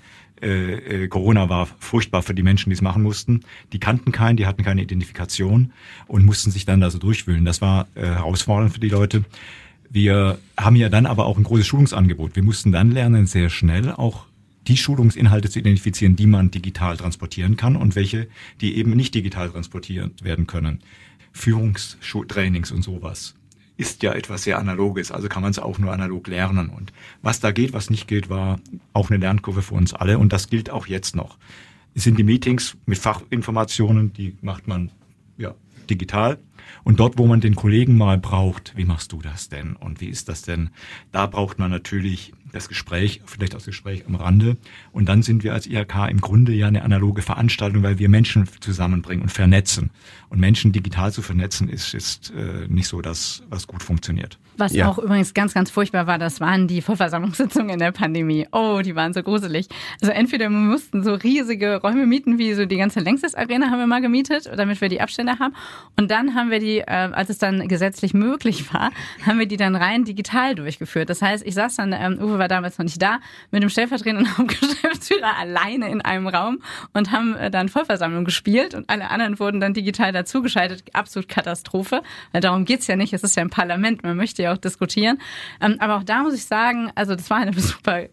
äh, 0.42 1.04
äh, 1.04 1.08
Corona 1.08 1.48
war 1.48 1.66
furchtbar 1.78 2.22
für 2.22 2.34
die 2.34 2.42
Menschen, 2.42 2.70
die 2.70 2.74
es 2.74 2.82
machen 2.82 3.02
mussten. 3.02 3.40
Die 3.72 3.80
kannten 3.80 4.12
keinen, 4.12 4.36
die 4.36 4.46
hatten 4.46 4.62
keine 4.62 4.82
Identifikation 4.82 5.72
und 6.06 6.26
mussten 6.26 6.50
sich 6.50 6.66
dann 6.66 6.80
da 6.80 6.90
so 6.90 6.98
durchwühlen. 6.98 7.44
Das 7.44 7.62
war 7.62 7.88
äh, 7.94 8.02
herausfordernd 8.02 8.72
für 8.72 8.80
die 8.80 8.88
Leute. 8.88 9.24
Wir 9.88 10.38
haben 10.58 10.76
ja 10.76 10.88
dann 10.88 11.06
aber 11.06 11.26
auch 11.26 11.38
ein 11.38 11.44
großes 11.44 11.66
Schulungsangebot. 11.66 12.36
Wir 12.36 12.42
mussten 12.42 12.72
dann 12.72 12.90
lernen, 12.90 13.26
sehr 13.26 13.48
schnell 13.48 13.92
auch 13.92 14.26
die 14.66 14.76
Schulungsinhalte 14.76 15.48
zu 15.48 15.60
identifizieren, 15.60 16.16
die 16.16 16.26
man 16.26 16.50
digital 16.50 16.96
transportieren 16.96 17.56
kann 17.56 17.76
und 17.76 17.94
welche, 17.94 18.26
die 18.60 18.76
eben 18.76 18.90
nicht 18.90 19.14
digital 19.14 19.50
transportiert 19.50 20.24
werden 20.24 20.46
können. 20.46 20.80
Führungstrainings 21.36 22.72
und 22.72 22.82
sowas 22.82 23.34
ist 23.76 24.02
ja 24.02 24.14
etwas 24.14 24.44
sehr 24.44 24.58
Analoges, 24.58 25.12
also 25.12 25.28
kann 25.28 25.42
man 25.42 25.50
es 25.50 25.58
auch 25.58 25.78
nur 25.78 25.92
analog 25.92 26.26
lernen. 26.28 26.70
Und 26.70 26.92
was 27.22 27.40
da 27.40 27.52
geht, 27.52 27.74
was 27.74 27.90
nicht 27.90 28.08
geht, 28.08 28.30
war 28.30 28.58
auch 28.94 29.10
eine 29.10 29.18
Lernkurve 29.18 29.60
für 29.62 29.74
uns 29.74 29.92
alle 29.92 30.18
und 30.18 30.32
das 30.32 30.48
gilt 30.48 30.70
auch 30.70 30.86
jetzt 30.86 31.14
noch. 31.14 31.36
Es 31.94 32.04
sind 32.04 32.18
die 32.18 32.24
Meetings 32.24 32.76
mit 32.86 32.98
Fachinformationen, 32.98 34.12
die 34.12 34.36
macht 34.40 34.66
man 34.66 34.90
ja 35.36 35.54
digital. 35.90 36.38
Und 36.84 37.00
dort, 37.00 37.18
wo 37.18 37.26
man 37.26 37.40
den 37.40 37.54
Kollegen 37.54 37.96
mal 37.96 38.18
braucht, 38.18 38.72
wie 38.76 38.84
machst 38.84 39.12
du 39.12 39.20
das 39.20 39.48
denn 39.48 39.76
und 39.76 40.00
wie 40.00 40.08
ist 40.08 40.28
das 40.28 40.42
denn? 40.42 40.70
Da 41.12 41.26
braucht 41.26 41.58
man 41.58 41.70
natürlich 41.70 42.32
das 42.56 42.68
Gespräch, 42.68 43.22
vielleicht 43.26 43.54
das 43.54 43.66
Gespräch 43.66 44.04
am 44.06 44.14
Rande. 44.14 44.56
Und 44.92 45.08
dann 45.08 45.22
sind 45.22 45.44
wir 45.44 45.52
als 45.52 45.66
IHK 45.66 46.08
im 46.10 46.20
Grunde 46.20 46.52
ja 46.52 46.66
eine 46.66 46.82
analoge 46.82 47.22
Veranstaltung, 47.22 47.82
weil 47.82 47.98
wir 47.98 48.08
Menschen 48.08 48.48
zusammenbringen 48.60 49.22
und 49.22 49.30
vernetzen. 49.30 49.90
Und 50.28 50.40
Menschen 50.40 50.72
digital 50.72 51.12
zu 51.12 51.22
vernetzen, 51.22 51.68
ist, 51.68 51.94
ist 51.94 52.32
äh, 52.36 52.66
nicht 52.68 52.88
so 52.88 53.00
das, 53.00 53.42
was 53.48 53.66
gut 53.66 53.82
funktioniert. 53.82 54.38
Was 54.58 54.72
ja. 54.72 54.88
auch 54.88 54.98
übrigens 54.98 55.34
ganz, 55.34 55.52
ganz 55.52 55.70
furchtbar 55.70 56.06
war, 56.06 56.18
das 56.18 56.40
waren 56.40 56.66
die 56.66 56.80
Vollversammlungssitzungen 56.80 57.70
in 57.70 57.78
der 57.78 57.92
Pandemie. 57.92 58.46
Oh, 58.52 58.80
die 58.82 58.96
waren 58.96 59.12
so 59.12 59.22
gruselig. 59.22 59.68
Also 60.00 60.12
entweder 60.12 60.48
wir 60.48 60.56
mussten 60.56 61.04
so 61.04 61.14
riesige 61.14 61.76
Räume 61.76 62.06
mieten, 62.06 62.38
wie 62.38 62.54
so 62.54 62.64
die 62.64 62.76
ganze 62.76 63.00
Längstes 63.00 63.34
Arena 63.34 63.70
haben 63.70 63.78
wir 63.78 63.86
mal 63.86 64.00
gemietet, 64.00 64.50
damit 64.56 64.80
wir 64.80 64.88
die 64.88 65.00
Abstände 65.00 65.38
haben. 65.38 65.54
Und 65.96 66.10
dann 66.10 66.34
haben 66.34 66.50
wir 66.50 66.58
die, 66.58 66.78
äh, 66.78 66.84
als 66.86 67.28
es 67.28 67.38
dann 67.38 67.68
gesetzlich 67.68 68.14
möglich 68.14 68.72
war, 68.72 68.90
haben 69.26 69.38
wir 69.38 69.46
die 69.46 69.58
dann 69.58 69.76
rein 69.76 70.04
digital 70.04 70.54
durchgeführt. 70.54 71.10
Das 71.10 71.20
heißt, 71.20 71.46
ich 71.46 71.54
saß 71.54 71.76
dann, 71.76 71.92
ähm, 71.92 72.18
Uwe 72.18 72.38
war 72.38 72.45
damals 72.48 72.78
noch 72.78 72.84
nicht 72.84 73.00
da, 73.00 73.20
mit 73.50 73.62
dem 73.62 73.70
stellvertretenden 73.70 74.36
Hauptgeschäftsführer 74.38 75.36
alleine 75.38 75.90
in 75.90 76.00
einem 76.00 76.28
Raum 76.28 76.62
und 76.92 77.12
haben 77.12 77.34
äh, 77.36 77.50
dann 77.50 77.68
Vollversammlung 77.68 78.24
gespielt 78.24 78.74
und 78.74 78.88
alle 78.88 79.10
anderen 79.10 79.38
wurden 79.38 79.60
dann 79.60 79.74
digital 79.74 80.12
dazugeschaltet. 80.12 80.84
Absolut 80.92 81.28
Katastrophe. 81.28 82.02
Weil 82.32 82.40
darum 82.40 82.64
geht's 82.64 82.86
ja 82.86 82.96
nicht. 82.96 83.12
Es 83.12 83.22
ist 83.22 83.36
ja 83.36 83.42
ein 83.42 83.50
Parlament. 83.50 84.02
Man 84.02 84.16
möchte 84.16 84.42
ja 84.42 84.52
auch 84.52 84.58
diskutieren. 84.58 85.18
Ähm, 85.60 85.76
aber 85.78 85.96
auch 85.96 86.04
da 86.04 86.22
muss 86.22 86.34
ich 86.34 86.44
sagen, 86.44 86.90
also 86.94 87.14
das 87.14 87.28
war 87.30 87.38
eine 87.38 87.52
super 87.60 88.06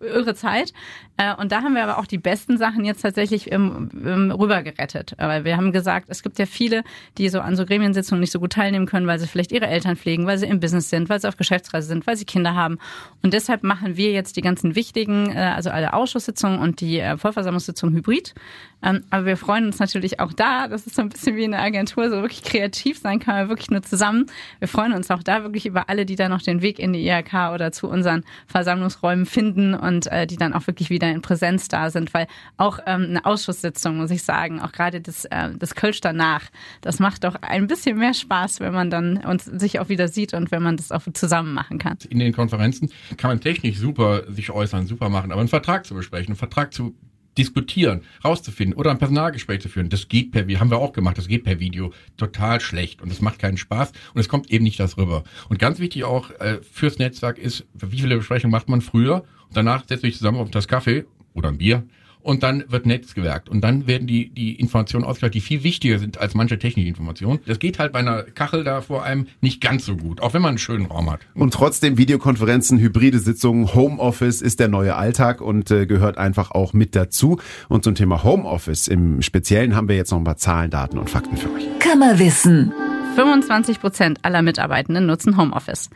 irre 0.00 0.34
Zeit. 0.34 0.72
Äh, 1.16 1.34
und 1.34 1.52
da 1.52 1.62
haben 1.62 1.74
wir 1.74 1.82
aber 1.82 1.98
auch 1.98 2.06
die 2.06 2.18
besten 2.18 2.58
Sachen 2.58 2.84
jetzt 2.84 3.02
tatsächlich 3.02 3.50
im, 3.50 3.90
im 3.92 4.30
rüber 4.30 4.62
gerettet. 4.62 5.14
Weil 5.18 5.44
wir 5.44 5.56
haben 5.56 5.72
gesagt, 5.72 6.06
es 6.08 6.22
gibt 6.22 6.38
ja 6.38 6.46
viele, 6.46 6.82
die 7.18 7.28
so 7.28 7.40
an 7.40 7.56
so 7.56 7.66
Gremiensitzungen 7.66 8.20
nicht 8.20 8.32
so 8.32 8.40
gut 8.40 8.52
teilnehmen 8.52 8.86
können, 8.86 9.06
weil 9.06 9.18
sie 9.18 9.26
vielleicht 9.26 9.52
ihre 9.52 9.66
Eltern 9.66 9.96
pflegen, 9.96 10.26
weil 10.26 10.38
sie 10.38 10.46
im 10.46 10.60
Business 10.60 10.90
sind, 10.90 11.08
weil 11.08 11.20
sie 11.20 11.28
auf 11.28 11.36
Geschäftsreise 11.36 11.88
sind, 11.88 12.06
weil 12.06 12.16
sie 12.16 12.24
Kinder 12.24 12.54
haben. 12.54 12.78
Und 13.22 13.34
deshalb 13.34 13.62
machen 13.62 13.96
wir 13.96 14.12
jetzt 14.12 14.36
die 14.36 14.42
ganzen 14.42 14.74
wichtigen, 14.74 15.30
äh, 15.30 15.52
also 15.54 15.70
alle 15.70 15.92
Ausschusssitzungen 15.92 16.58
und 16.58 16.80
die 16.80 17.00
äh, 17.00 17.16
Vollversammlungssitzungen 17.16 17.94
hybrid. 17.94 18.34
Ähm, 18.82 19.04
aber 19.10 19.26
wir 19.26 19.36
freuen 19.36 19.66
uns 19.66 19.78
natürlich 19.78 20.20
auch 20.20 20.32
da, 20.32 20.68
das 20.68 20.86
ist 20.86 20.96
so 20.96 21.02
ein 21.02 21.10
bisschen 21.10 21.36
wie 21.36 21.44
eine 21.44 21.58
Agentur, 21.58 22.08
so 22.08 22.16
wirklich 22.22 22.42
kreativ 22.42 22.98
sein 22.98 23.18
kann 23.18 23.34
man 23.34 23.48
wirklich 23.48 23.70
nur 23.70 23.82
zusammen. 23.82 24.26
Wir 24.58 24.68
freuen 24.68 24.94
uns 24.94 25.10
auch 25.10 25.22
da 25.22 25.42
wirklich 25.42 25.66
über 25.66 25.90
alle, 25.90 26.06
die 26.06 26.16
da 26.16 26.28
noch 26.30 26.40
den 26.40 26.62
Weg 26.62 26.78
in 26.78 26.94
die 26.94 27.06
IHK 27.06 27.52
oder 27.52 27.72
zu 27.72 27.88
unseren 27.88 28.24
Versammlungsräumen 28.46 29.26
finden 29.26 29.74
und 29.74 29.89
äh, 30.06 30.26
die 30.26 30.36
dann 30.36 30.52
auch 30.52 30.66
wirklich 30.66 30.90
wieder 30.90 31.10
in 31.10 31.22
Präsenz 31.22 31.68
da 31.68 31.90
sind, 31.90 32.12
weil 32.14 32.26
auch 32.56 32.78
ähm, 32.86 33.06
eine 33.10 33.24
Ausschusssitzung, 33.24 33.96
muss 33.96 34.10
ich 34.10 34.22
sagen, 34.22 34.60
auch 34.60 34.72
gerade 34.72 35.00
das, 35.00 35.24
äh, 35.26 35.50
das 35.58 35.74
Kölsch 35.74 36.00
danach, 36.00 36.44
das 36.80 36.98
macht 36.98 37.24
doch 37.24 37.36
ein 37.42 37.66
bisschen 37.66 37.98
mehr 37.98 38.14
Spaß, 38.14 38.60
wenn 38.60 38.72
man 38.72 38.90
dann 38.90 39.18
uns 39.18 39.44
sich 39.44 39.80
auch 39.80 39.88
wieder 39.88 40.08
sieht 40.08 40.34
und 40.34 40.50
wenn 40.50 40.62
man 40.62 40.76
das 40.76 40.92
auch 40.92 41.02
zusammen 41.12 41.54
machen 41.54 41.78
kann. 41.78 41.96
In 42.08 42.18
den 42.18 42.32
Konferenzen 42.32 42.90
kann 43.16 43.30
man 43.30 43.40
technisch 43.40 43.78
super 43.78 44.22
sich 44.32 44.50
äußern, 44.50 44.86
super 44.86 45.08
machen, 45.08 45.32
aber 45.32 45.40
einen 45.40 45.48
Vertrag 45.48 45.86
zu 45.86 45.94
besprechen, 45.94 46.28
einen 46.28 46.36
Vertrag 46.36 46.72
zu 46.72 46.94
diskutieren, 47.38 48.02
rauszufinden 48.24 48.76
oder 48.76 48.90
ein 48.90 48.98
Personalgespräch 48.98 49.60
zu 49.60 49.68
führen. 49.68 49.88
Das 49.88 50.08
geht 50.08 50.32
per, 50.32 50.46
haben 50.58 50.70
wir 50.70 50.78
auch 50.78 50.92
gemacht, 50.92 51.18
das 51.18 51.28
geht 51.28 51.44
per 51.44 51.60
Video 51.60 51.92
total 52.16 52.60
schlecht 52.60 53.02
und 53.02 53.10
es 53.10 53.20
macht 53.20 53.38
keinen 53.38 53.56
Spaß 53.56 53.92
und 54.14 54.20
es 54.20 54.28
kommt 54.28 54.50
eben 54.50 54.64
nicht 54.64 54.80
das 54.80 54.96
rüber. 54.96 55.24
Und 55.48 55.58
ganz 55.58 55.78
wichtig 55.78 56.04
auch 56.04 56.30
äh, 56.32 56.58
fürs 56.70 56.98
Netzwerk 56.98 57.38
ist, 57.38 57.66
wie 57.72 58.00
viele 58.00 58.16
Besprechungen 58.16 58.52
macht 58.52 58.68
man 58.68 58.80
früher 58.80 59.24
und 59.39 59.39
danach 59.52 59.84
setzt 59.88 60.02
sich 60.02 60.16
zusammen 60.16 60.38
auf 60.38 60.50
das 60.50 60.68
Kaffee 60.68 61.04
oder 61.34 61.48
ein 61.48 61.58
Bier 61.58 61.84
und 62.22 62.42
dann 62.42 62.64
wird 62.68 62.86
Netzgewerkt 62.86 63.48
und 63.48 63.62
dann 63.62 63.86
werden 63.86 64.06
die, 64.06 64.30
die 64.30 64.54
Informationen 64.54 65.04
ausgewertet, 65.04 65.36
die 65.36 65.40
viel 65.40 65.62
wichtiger 65.62 65.98
sind 65.98 66.18
als 66.18 66.34
manche 66.34 66.58
Technikinformationen. 66.58 67.40
Das 67.46 67.58
geht 67.58 67.78
halt 67.78 67.92
bei 67.92 68.00
einer 68.00 68.22
Kachel 68.22 68.64
da 68.64 68.80
vor 68.80 69.04
einem 69.04 69.26
nicht 69.40 69.60
ganz 69.60 69.86
so 69.86 69.96
gut, 69.96 70.20
auch 70.20 70.34
wenn 70.34 70.42
man 70.42 70.50
einen 70.50 70.58
schönen 70.58 70.86
Raum 70.86 71.10
hat. 71.10 71.20
Und 71.34 71.54
trotzdem 71.54 71.98
Videokonferenzen, 71.98 72.78
hybride 72.78 73.18
Sitzungen, 73.18 73.74
Homeoffice 73.74 74.42
ist 74.42 74.60
der 74.60 74.68
neue 74.68 74.96
Alltag 74.96 75.40
und 75.40 75.70
äh, 75.70 75.86
gehört 75.86 76.18
einfach 76.18 76.50
auch 76.50 76.72
mit 76.72 76.94
dazu. 76.94 77.38
Und 77.68 77.84
zum 77.84 77.94
Thema 77.94 78.22
Homeoffice 78.22 78.88
im 78.88 79.22
Speziellen 79.22 79.74
haben 79.74 79.88
wir 79.88 79.96
jetzt 79.96 80.10
noch 80.10 80.18
ein 80.18 80.24
paar 80.24 80.36
Zahlen, 80.36 80.70
Daten 80.70 80.98
und 80.98 81.08
Fakten 81.08 81.36
für 81.36 81.52
euch. 81.52 81.66
Kammerwissen. 81.78 82.72
25 83.16 83.80
Prozent 83.80 84.18
aller 84.22 84.42
Mitarbeitenden 84.42 85.06
nutzen 85.06 85.36
Homeoffice. 85.36 85.90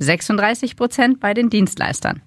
36 0.00 0.76
Prozent 0.76 1.20
bei 1.20 1.34
den 1.34 1.50
Dienstleistern. 1.50 2.22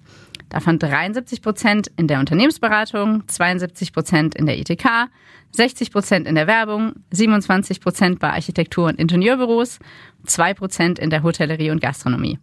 Davon 0.52 0.78
73 0.78 1.40
Prozent 1.40 1.90
in 1.96 2.08
der 2.08 2.20
Unternehmensberatung, 2.20 3.26
72 3.26 3.90
Prozent 3.94 4.34
in 4.34 4.44
der 4.44 4.58
ITK, 4.58 5.08
60 5.52 5.90
Prozent 5.90 6.28
in 6.28 6.34
der 6.34 6.46
Werbung, 6.46 6.92
27 7.10 7.80
Prozent 7.80 8.18
bei 8.18 8.34
Architektur- 8.34 8.88
und 8.88 9.00
Ingenieurbüros, 9.00 9.78
2 10.26 10.52
Prozent 10.52 10.98
in 10.98 11.08
der 11.08 11.22
Hotellerie 11.22 11.70
und 11.70 11.80
Gastronomie. 11.80 12.38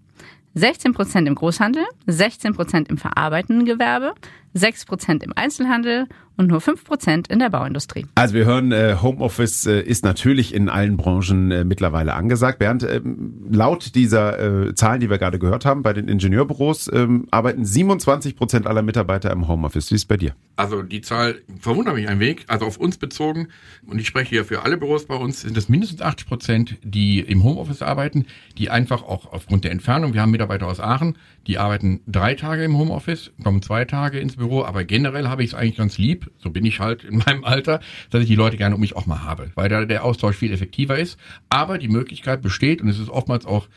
16 0.56 0.94
Prozent 0.94 1.28
im 1.28 1.36
Großhandel, 1.36 1.84
16 2.08 2.56
Prozent 2.56 2.90
im 2.90 2.98
verarbeitenden 2.98 3.68
Gewerbe, 3.68 4.16
6 4.54 4.86
Prozent 4.86 5.24
im 5.24 5.34
Einzelhandel 5.36 6.08
und 6.40 6.48
nur 6.48 6.62
5 6.62 6.86
Prozent 6.86 7.28
in 7.28 7.40
der 7.40 7.50
Bauindustrie. 7.50 8.06
Also 8.16 8.34
wir 8.34 8.46
hören, 8.46 8.72
äh, 8.72 8.96
Homeoffice 9.02 9.66
äh, 9.66 9.82
ist 9.82 10.06
natürlich 10.06 10.54
in 10.54 10.70
allen 10.70 10.96
Branchen 10.96 11.52
äh, 11.52 11.66
mittlerweile 11.66 12.14
angesagt. 12.14 12.60
Bernd, 12.60 12.84
ähm, 12.84 13.46
laut 13.52 13.94
dieser 13.94 14.74
Zahlen, 14.76 15.02
die 15.02 15.10
wir 15.10 15.18
gerade 15.18 15.38
gehört 15.38 15.66
haben, 15.66 15.84
bei 15.84 15.92
den 15.92 16.08
Ingenieurbüros 16.08 16.90
ähm, 16.94 17.28
arbeiten 17.32 17.66
27 17.66 18.36
Prozent 18.38 18.68
aller 18.68 18.82
Mitarbeiter 18.82 19.32
im 19.32 19.48
Homeoffice. 19.48 19.92
Wie 19.92 19.96
ist 19.96 20.02
es 20.02 20.06
bei 20.06 20.18
dir? 20.18 20.34
Also 20.56 20.82
die 20.82 21.02
Zahl 21.02 21.42
verwundert 21.60 21.96
mich 21.96 22.08
ein 22.08 22.20
wenig. 22.20 22.46
Also 22.48 22.66
auf 22.66 22.78
uns 22.78 22.98
bezogen, 22.98 23.50
und 23.86 24.00
ich 24.00 24.08
spreche 24.08 24.30
hier 24.30 24.46
für 24.46 24.64
alle 24.64 24.78
Büros 24.78 25.06
bei 25.06 25.16
uns, 25.16 25.42
sind 25.42 25.58
es 25.58 25.68
mindestens 25.68 26.02
80 26.02 26.28
Prozent, 26.28 26.78
die 26.84 27.20
im 27.20 27.44
Homeoffice 27.44 27.82
arbeiten, 27.82 28.26
die 28.58 28.70
einfach 28.70 29.04
auch 29.04 29.32
aufgrund 29.32 29.66
der 29.66 29.72
Entfernung, 29.72 30.14
wir 30.14 30.22
haben 30.22 30.32
Mitarbeiter 30.32 30.68
aus 30.68 30.80
Aachen, 30.80 31.18
die 31.48 31.58
arbeiten 31.58 32.02
drei 32.08 32.36
Tage 32.36 32.64
im 32.64 32.78
Homeoffice, 32.78 33.32
kommen 33.44 33.62
zwei 33.62 33.86
Tage 33.86 34.20
ins 34.20 34.38
Büro, 34.40 34.64
aber 34.64 34.84
generell 34.84 35.28
habe 35.28 35.44
ich 35.44 35.52
es 35.52 35.54
eigentlich 35.54 35.78
ganz 35.78 35.98
lieb, 35.98 36.32
so 36.40 36.50
bin 36.50 36.66
ich 36.66 36.80
halt 36.80 37.04
in 37.04 37.18
meinem 37.26 37.44
Alter, 37.44 37.80
dass 38.10 38.22
ich 38.22 38.28
die 38.28 38.36
Leute 38.36 38.58
gerne 38.58 38.76
um 38.76 38.82
mich 38.82 38.96
auch 38.96 39.06
mal 39.06 39.24
habe, 39.24 39.52
weil 39.56 39.70
da 39.70 39.86
der 39.86 40.04
Austausch 40.04 40.36
viel 40.36 40.52
effektiver 40.52 40.98
ist. 40.98 41.20
Aber 41.50 41.78
die 41.78 41.88
Möglichkeit 41.88 42.42
besteht 42.42 42.82
und 42.82 42.88
es 42.88 43.00
ist 43.00 43.10
oftmals 43.10 43.46
auch 43.46 43.68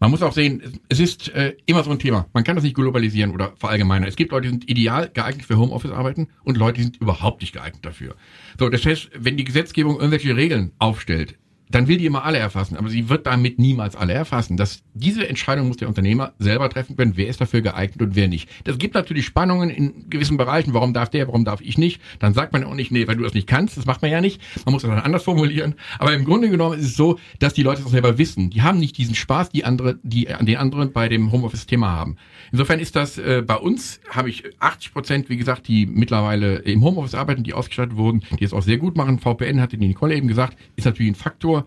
man 0.00 0.10
muss 0.10 0.22
auch 0.22 0.32
sehen, 0.32 0.80
es 0.88 0.98
ist 0.98 1.28
äh, 1.34 1.56
immer 1.66 1.84
so 1.84 1.90
ein 1.90 1.98
Thema. 1.98 2.26
Man 2.32 2.42
kann 2.42 2.56
das 2.56 2.64
nicht 2.64 2.74
globalisieren 2.74 3.32
oder 3.32 3.52
verallgemeinern. 3.56 4.08
Es 4.08 4.16
gibt 4.16 4.32
Leute, 4.32 4.44
die 4.44 4.48
sind 4.48 4.70
ideal 4.70 5.10
geeignet 5.12 5.44
für 5.44 5.58
Homeoffice 5.58 5.90
arbeiten 5.90 6.28
und 6.42 6.56
Leute, 6.56 6.78
die 6.78 6.84
sind 6.84 6.96
überhaupt 7.02 7.42
nicht 7.42 7.52
geeignet 7.52 7.84
dafür. 7.84 8.16
So, 8.58 8.70
das 8.70 8.84
heißt, 8.86 9.10
wenn 9.18 9.36
die 9.36 9.44
Gesetzgebung 9.44 9.96
irgendwelche 9.96 10.34
Regeln 10.34 10.72
aufstellt, 10.78 11.36
dann 11.70 11.88
will 11.88 11.98
die 11.98 12.06
immer 12.06 12.24
alle 12.24 12.38
erfassen, 12.38 12.76
aber 12.76 12.88
sie 12.88 13.08
wird 13.08 13.26
damit 13.26 13.58
niemals 13.58 13.96
alle 13.96 14.12
erfassen. 14.12 14.56
Das, 14.56 14.82
diese 14.94 15.28
Entscheidung 15.28 15.68
muss 15.68 15.76
der 15.76 15.88
Unternehmer 15.88 16.32
selber 16.38 16.68
treffen 16.68 16.96
können, 16.96 17.16
wer 17.16 17.28
ist 17.28 17.40
dafür 17.40 17.60
geeignet 17.60 18.02
und 18.02 18.16
wer 18.16 18.28
nicht. 18.28 18.48
Das 18.64 18.78
gibt 18.78 18.94
natürlich 18.94 19.24
Spannungen 19.26 19.70
in 19.70 20.10
gewissen 20.10 20.36
Bereichen, 20.36 20.74
warum 20.74 20.92
darf 20.92 21.10
der, 21.10 21.26
warum 21.28 21.44
darf 21.44 21.60
ich 21.60 21.78
nicht. 21.78 22.00
Dann 22.18 22.34
sagt 22.34 22.52
man 22.52 22.64
auch 22.64 22.74
nicht, 22.74 22.90
nee, 22.90 23.06
weil 23.06 23.16
du 23.16 23.22
das 23.22 23.34
nicht 23.34 23.46
kannst, 23.46 23.76
das 23.76 23.86
macht 23.86 24.02
man 24.02 24.10
ja 24.10 24.20
nicht. 24.20 24.40
Man 24.64 24.72
muss 24.72 24.82
das 24.82 24.90
dann 24.90 25.00
anders 25.00 25.22
formulieren. 25.22 25.74
Aber 25.98 26.12
im 26.12 26.24
Grunde 26.24 26.50
genommen 26.50 26.78
ist 26.78 26.86
es 26.86 26.96
so, 26.96 27.18
dass 27.38 27.54
die 27.54 27.62
Leute 27.62 27.82
das 27.82 27.92
selber 27.92 28.18
wissen. 28.18 28.50
Die 28.50 28.62
haben 28.62 28.78
nicht 28.78 28.98
diesen 28.98 29.14
Spaß, 29.14 29.50
die 29.50 29.64
andere, 29.64 29.98
die 30.02 30.28
an 30.28 30.46
den 30.46 30.56
anderen 30.56 30.92
bei 30.92 31.08
dem 31.08 31.30
Homeoffice-Thema 31.30 31.90
haben. 31.90 32.16
Insofern 32.52 32.80
ist 32.80 32.96
das 32.96 33.18
äh, 33.18 33.42
bei 33.46 33.56
uns, 33.56 34.00
habe 34.10 34.28
ich 34.28 34.44
80 34.58 34.92
Prozent, 34.92 35.28
wie 35.28 35.36
gesagt, 35.36 35.68
die 35.68 35.86
mittlerweile 35.86 36.56
im 36.56 36.82
Homeoffice 36.82 37.14
arbeiten, 37.14 37.44
die 37.44 37.54
ausgestattet 37.54 37.96
wurden, 37.96 38.22
die 38.38 38.44
es 38.44 38.52
auch 38.52 38.62
sehr 38.62 38.78
gut 38.78 38.96
machen. 38.96 39.18
VPN 39.18 39.60
hatte 39.60 39.78
die 39.78 39.86
Nicole 39.86 40.16
eben 40.16 40.28
gesagt, 40.28 40.58
ist 40.76 40.84
natürlich 40.84 41.12
ein 41.12 41.16
Faktor. 41.16 41.59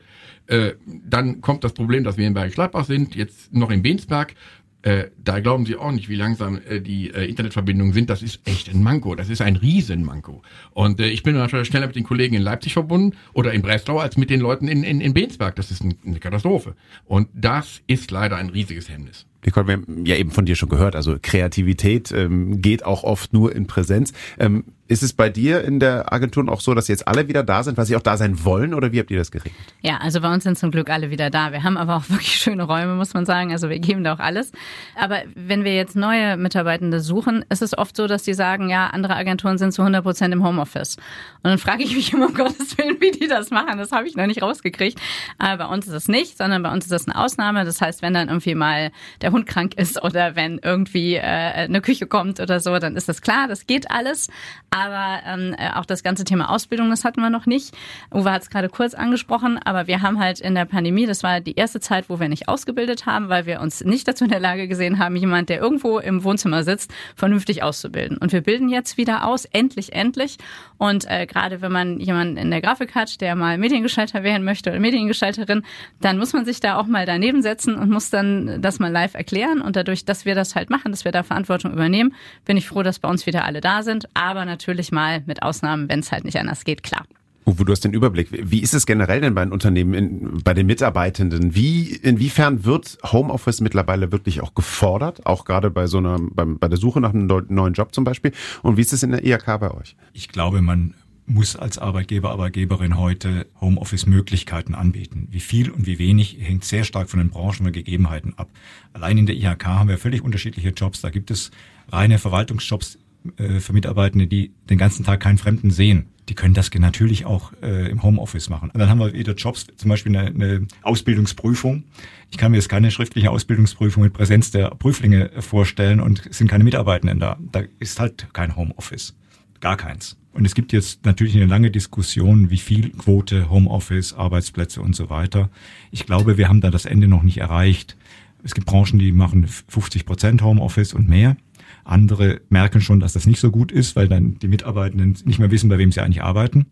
Äh, 0.47 0.73
dann 0.85 1.41
kommt 1.41 1.63
das 1.63 1.73
Problem, 1.73 2.03
dass 2.03 2.17
wir 2.17 2.27
in 2.27 2.33
Bergisch 2.33 2.57
sind, 2.85 3.15
jetzt 3.15 3.53
noch 3.53 3.71
in 3.71 3.81
Bensberg. 3.81 4.35
Äh, 4.83 5.11
da 5.17 5.39
glauben 5.39 5.65
Sie 5.65 5.77
auch 5.77 5.93
nicht, 5.93 6.09
wie 6.09 6.15
langsam 6.15 6.59
äh, 6.67 6.81
die 6.81 7.09
äh, 7.09 7.25
Internetverbindungen 7.25 7.93
sind. 7.93 8.09
Das 8.09 8.21
ist 8.21 8.45
echt 8.45 8.69
ein 8.69 8.83
Manko. 8.83 9.15
Das 9.15 9.29
ist 9.29 9.41
ein 9.41 9.55
Riesenmanko. 9.55 10.41
Und 10.71 10.99
äh, 10.99 11.07
ich 11.07 11.23
bin 11.23 11.35
natürlich 11.35 11.69
schneller 11.69 11.87
mit 11.87 11.95
den 11.95 12.03
Kollegen 12.03 12.35
in 12.35 12.41
Leipzig 12.41 12.73
verbunden 12.73 13.15
oder 13.31 13.53
in 13.53 13.61
Breslau 13.61 13.99
als 13.99 14.17
mit 14.17 14.29
den 14.29 14.41
Leuten 14.41 14.67
in, 14.67 14.83
in, 14.83 14.99
in 14.99 15.13
Bensberg. 15.13 15.55
Das 15.55 15.71
ist 15.71 15.83
ein, 15.85 15.95
eine 16.05 16.19
Katastrophe. 16.19 16.75
Und 17.05 17.29
das 17.33 17.81
ist 17.87 18.11
leider 18.11 18.35
ein 18.35 18.49
riesiges 18.49 18.89
Hemmnis. 18.89 19.25
Nicole, 19.45 19.67
wir 19.67 19.73
haben 19.73 20.05
ja 20.05 20.15
eben 20.15 20.31
von 20.31 20.45
dir 20.45 20.55
schon 20.55 20.69
gehört, 20.69 20.95
also 20.95 21.17
Kreativität 21.21 22.11
ähm, 22.11 22.61
geht 22.61 22.85
auch 22.85 23.03
oft 23.03 23.33
nur 23.33 23.55
in 23.55 23.67
Präsenz. 23.67 24.13
Ähm, 24.39 24.63
ist 24.93 25.01
es 25.01 25.13
bei 25.13 25.29
dir 25.29 25.63
in 25.63 25.79
der 25.79 26.11
Agentur 26.11 26.47
auch 26.49 26.59
so, 26.59 26.73
dass 26.73 26.89
jetzt 26.89 27.07
alle 27.07 27.27
wieder 27.27 27.41
da 27.41 27.63
sind, 27.63 27.77
weil 27.77 27.85
sie 27.85 27.95
auch 27.95 28.01
da 28.01 28.17
sein 28.17 28.43
wollen 28.43 28.73
oder 28.73 28.91
wie 28.91 28.99
habt 28.99 29.09
ihr 29.11 29.17
das 29.17 29.31
geregelt? 29.31 29.55
Ja, 29.81 29.97
also 29.97 30.19
bei 30.19 30.31
uns 30.31 30.43
sind 30.43 30.57
zum 30.57 30.71
Glück 30.71 30.89
alle 30.89 31.09
wieder 31.09 31.29
da. 31.29 31.51
Wir 31.51 31.63
haben 31.63 31.77
aber 31.77 31.95
auch 31.95 32.03
wirklich 32.09 32.35
schöne 32.35 32.63
Räume, 32.63 32.95
muss 32.95 33.13
man 33.13 33.25
sagen. 33.25 33.51
Also 33.51 33.69
wir 33.69 33.79
geben 33.79 34.03
da 34.03 34.13
auch 34.13 34.19
alles. 34.19 34.51
Aber 34.95 35.21
wenn 35.35 35.63
wir 35.63 35.73
jetzt 35.73 35.95
neue 35.95 36.35
Mitarbeitende 36.37 36.99
suchen, 36.99 37.45
ist 37.49 37.61
es 37.61 37.77
oft 37.77 37.95
so, 37.95 38.07
dass 38.07 38.23
die 38.23 38.33
sagen, 38.33 38.69
ja, 38.69 38.87
andere 38.87 39.15
Agenturen 39.15 39.57
sind 39.57 39.71
zu 39.71 39.81
100 39.81 40.03
Prozent 40.03 40.33
im 40.33 40.43
Homeoffice. 40.45 40.97
Und 41.43 41.49
dann 41.49 41.57
frage 41.57 41.83
ich 41.83 41.95
mich 41.95 42.13
immer, 42.13 42.27
um 42.27 42.33
Gottes 42.33 42.77
Willen, 42.77 42.97
wie 42.99 43.11
die 43.11 43.27
das 43.27 43.51
machen. 43.51 43.77
Das 43.77 43.91
habe 43.93 44.07
ich 44.07 44.15
noch 44.15 44.27
nicht 44.27 44.41
rausgekriegt. 44.41 44.99
Aber 45.37 45.65
bei 45.65 45.73
uns 45.73 45.87
ist 45.87 45.93
es 45.93 46.07
nicht, 46.09 46.37
sondern 46.37 46.61
bei 46.61 46.71
uns 46.71 46.85
ist 46.85 46.91
das 46.91 47.07
eine 47.07 47.17
Ausnahme. 47.17 47.63
Das 47.63 47.79
heißt, 47.79 48.01
wenn 48.01 48.13
dann 48.13 48.27
irgendwie 48.27 48.53
mal 48.53 48.91
der 49.21 49.31
Hund 49.33 49.45
krank 49.45 49.73
ist 49.75 50.01
oder 50.01 50.37
wenn 50.37 50.59
irgendwie 50.59 51.15
äh, 51.15 51.21
eine 51.21 51.81
Küche 51.81 52.07
kommt 52.07 52.39
oder 52.39 52.59
so, 52.59 52.79
dann 52.79 52.95
ist 52.95 53.09
das 53.09 53.21
klar, 53.21 53.47
das 53.49 53.67
geht 53.67 53.91
alles. 53.91 54.29
Aber 54.69 55.19
ähm, 55.25 55.55
äh, 55.57 55.71
auch 55.71 55.85
das 55.85 56.01
ganze 56.03 56.23
Thema 56.23 56.49
Ausbildung, 56.49 56.89
das 56.89 57.03
hatten 57.03 57.21
wir 57.21 57.29
noch 57.29 57.45
nicht. 57.45 57.75
Uwe 58.11 58.31
hat 58.31 58.43
es 58.43 58.49
gerade 58.49 58.69
kurz 58.69 58.93
angesprochen, 58.93 59.59
aber 59.63 59.87
wir 59.87 60.01
haben 60.01 60.19
halt 60.19 60.39
in 60.39 60.55
der 60.55 60.65
Pandemie, 60.65 61.05
das 61.05 61.21
war 61.21 61.41
die 61.41 61.55
erste 61.55 61.79
Zeit, 61.79 62.05
wo 62.07 62.19
wir 62.19 62.29
nicht 62.29 62.47
ausgebildet 62.47 63.05
haben, 63.05 63.29
weil 63.29 63.45
wir 63.45 63.59
uns 63.59 63.83
nicht 63.83 64.07
dazu 64.07 64.23
in 64.23 64.29
der 64.29 64.39
Lage 64.39 64.67
gesehen 64.67 64.99
haben, 64.99 65.15
jemand, 65.15 65.49
der 65.49 65.59
irgendwo 65.59 65.99
im 65.99 66.23
Wohnzimmer 66.23 66.63
sitzt, 66.63 66.93
vernünftig 67.15 67.61
auszubilden. 67.63 68.17
Und 68.17 68.31
wir 68.31 68.41
bilden 68.41 68.69
jetzt 68.69 68.97
wieder 68.97 69.27
aus, 69.27 69.45
endlich, 69.45 69.93
endlich. 69.93 70.37
Und 70.77 71.09
äh, 71.09 71.25
gerade 71.25 71.61
wenn 71.61 71.71
man 71.71 71.99
jemanden 71.99 72.37
in 72.37 72.49
der 72.51 72.61
Grafik 72.61 72.95
hat, 72.95 73.21
der 73.21 73.35
mal 73.35 73.57
Mediengestalter 73.57 74.23
werden 74.23 74.43
möchte 74.43 74.69
oder 74.69 74.79
Mediengestalterin, 74.79 75.63
dann 76.01 76.17
muss 76.17 76.33
man 76.33 76.45
sich 76.45 76.59
da 76.59 76.77
auch 76.77 76.87
mal 76.87 77.05
daneben 77.05 77.41
setzen 77.41 77.75
und 77.75 77.89
muss 77.89 78.09
dann 78.09 78.61
das 78.61 78.79
mal 78.79 78.91
live 78.91 79.13
erklären. 79.13 79.22
Und 79.61 79.75
dadurch, 79.75 80.05
dass 80.05 80.25
wir 80.25 80.35
das 80.35 80.55
halt 80.55 80.69
machen, 80.69 80.91
dass 80.91 81.05
wir 81.05 81.11
da 81.11 81.23
Verantwortung 81.23 81.71
übernehmen, 81.71 82.13
bin 82.45 82.57
ich 82.57 82.67
froh, 82.67 82.83
dass 82.83 82.99
bei 82.99 83.09
uns 83.09 83.25
wieder 83.25 83.45
alle 83.45 83.61
da 83.61 83.83
sind. 83.83 84.07
Aber 84.13 84.45
natürlich 84.45 84.91
mal 84.91 85.23
mit 85.25 85.43
Ausnahmen, 85.43 85.89
wenn 85.89 85.99
es 85.99 86.11
halt 86.11 86.25
nicht 86.25 86.37
anders 86.37 86.65
geht, 86.65 86.83
klar. 86.83 87.05
Uwe, 87.45 87.65
du 87.65 87.71
hast 87.73 87.83
den 87.83 87.93
Überblick. 87.93 88.29
Wie 88.31 88.61
ist 88.61 88.73
es 88.73 88.85
generell 88.85 89.19
denn 89.19 89.35
bei 89.35 89.43
den 89.43 89.51
Unternehmen, 89.51 89.93
in, 89.93 90.43
bei 90.43 90.53
den 90.53 90.65
Mitarbeitenden? 90.65 91.55
Wie, 91.55 91.93
inwiefern 91.95 92.63
wird 92.63 92.97
Homeoffice 93.03 93.59
mittlerweile 93.59 94.11
wirklich 94.11 94.41
auch 94.41 94.55
gefordert? 94.55 95.25
Auch 95.25 95.43
gerade 95.43 95.69
bei 95.69 95.87
so 95.87 95.97
einer, 95.97 96.17
beim, 96.19 96.57
bei 96.57 96.69
der 96.69 96.77
Suche 96.77 97.01
nach 97.01 97.13
einem 97.13 97.27
neuen 97.49 97.73
Job 97.73 97.93
zum 97.93 98.05
Beispiel. 98.05 98.31
Und 98.61 98.77
wie 98.77 98.81
ist 98.81 98.93
es 98.93 99.03
in 99.03 99.11
der 99.11 99.25
IHK 99.25 99.59
bei 99.59 99.71
euch? 99.71 99.97
Ich 100.13 100.29
glaube, 100.29 100.61
man 100.61 100.93
muss 101.25 101.55
als 101.55 101.77
Arbeitgeber, 101.77 102.31
Arbeitgeberin 102.31 102.97
heute 102.97 103.47
Homeoffice-Möglichkeiten 103.61 104.75
anbieten. 104.75 105.27
Wie 105.31 105.39
viel 105.39 105.71
und 105.71 105.85
wie 105.85 105.99
wenig 105.99 106.37
hängt 106.39 106.65
sehr 106.65 106.83
stark 106.83 107.09
von 107.09 107.19
den 107.19 107.29
Branchen 107.29 107.65
und 107.65 107.71
Gegebenheiten 107.71 108.33
ab. 108.37 108.49
Allein 108.91 109.17
in 109.17 109.25
der 109.25 109.35
IHK 109.35 109.65
haben 109.65 109.89
wir 109.89 109.97
völlig 109.97 110.21
unterschiedliche 110.21 110.69
Jobs. 110.69 111.01
Da 111.01 111.09
gibt 111.09 111.31
es 111.31 111.51
reine 111.89 112.19
Verwaltungsjobs, 112.19 112.99
äh, 113.37 113.59
für 113.59 113.73
Mitarbeitende, 113.73 114.27
die 114.27 114.51
den 114.69 114.77
ganzen 114.77 115.05
Tag 115.05 115.21
keinen 115.21 115.37
Fremden 115.37 115.71
sehen. 115.71 116.07
Die 116.29 116.35
können 116.35 116.53
das 116.53 116.71
natürlich 116.73 117.25
auch 117.25 117.51
äh, 117.61 117.89
im 117.89 118.03
Homeoffice 118.03 118.49
machen. 118.49 118.69
Und 118.69 118.79
dann 118.79 118.89
haben 118.89 118.99
wir 118.99 119.13
wieder 119.13 119.33
Jobs, 119.33 119.67
zum 119.75 119.89
Beispiel 119.89 120.15
eine, 120.15 120.27
eine 120.27 120.67
Ausbildungsprüfung. 120.81 121.83
Ich 122.31 122.37
kann 122.37 122.51
mir 122.51 122.57
jetzt 122.57 122.69
keine 122.69 122.91
schriftliche 122.91 123.31
Ausbildungsprüfung 123.31 124.03
mit 124.03 124.13
Präsenz 124.13 124.51
der 124.51 124.69
Prüflinge 124.69 125.31
vorstellen 125.39 125.99
und 125.99 126.25
es 126.25 126.37
sind 126.37 126.47
keine 126.47 126.63
Mitarbeitenden 126.63 127.19
da. 127.19 127.37
Da 127.51 127.63
ist 127.79 127.99
halt 127.99 128.27
kein 128.33 128.55
Homeoffice. 128.55 129.15
Gar 129.59 129.77
keins. 129.77 130.17
Und 130.33 130.45
es 130.45 130.55
gibt 130.55 130.73
jetzt 130.73 131.05
natürlich 131.05 131.35
eine 131.35 131.45
lange 131.45 131.69
Diskussion, 131.69 132.49
wie 132.49 132.57
viel 132.57 132.89
Quote, 132.89 133.49
Homeoffice, 133.49 134.13
Arbeitsplätze 134.13 134.81
und 134.81 134.95
so 134.95 135.09
weiter. 135.09 135.49
Ich 135.91 136.07
glaube, 136.07 136.37
wir 136.37 136.49
haben 136.49 136.59
da 136.59 136.71
das 136.71 136.85
Ende 136.85 137.07
noch 137.07 137.21
nicht 137.21 137.37
erreicht. 137.37 137.95
Es 138.43 138.55
gibt 138.55 138.67
Branchen, 138.67 138.97
die 138.97 139.11
machen 139.11 139.47
50 139.47 140.05
Prozent 140.05 140.41
Homeoffice 140.41 140.93
und 140.93 141.07
mehr. 141.07 141.37
Andere 141.85 142.41
merken 142.49 142.81
schon, 142.81 142.99
dass 142.99 143.13
das 143.13 143.27
nicht 143.27 143.39
so 143.39 143.51
gut 143.51 143.71
ist, 143.71 143.95
weil 143.95 144.07
dann 144.07 144.39
die 144.39 144.47
Mitarbeitenden 144.47 145.17
nicht 145.25 145.39
mehr 145.39 145.51
wissen, 145.51 145.69
bei 145.69 145.77
wem 145.77 145.91
sie 145.91 146.01
eigentlich 146.01 146.23
arbeiten. 146.23 146.65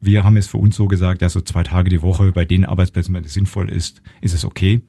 Wir 0.00 0.24
haben 0.24 0.36
es 0.36 0.48
für 0.48 0.58
uns 0.58 0.76
so 0.76 0.88
gesagt, 0.88 1.22
ja, 1.22 1.28
so 1.28 1.40
zwei 1.40 1.62
Tage 1.62 1.90
die 1.90 2.02
Woche 2.02 2.32
bei 2.32 2.44
den 2.44 2.64
Arbeitsplätzen, 2.64 3.14
wenn 3.14 3.24
es 3.24 3.34
sinnvoll 3.34 3.70
ist, 3.70 4.02
ist 4.20 4.34
es 4.34 4.44
okay. 4.44 4.82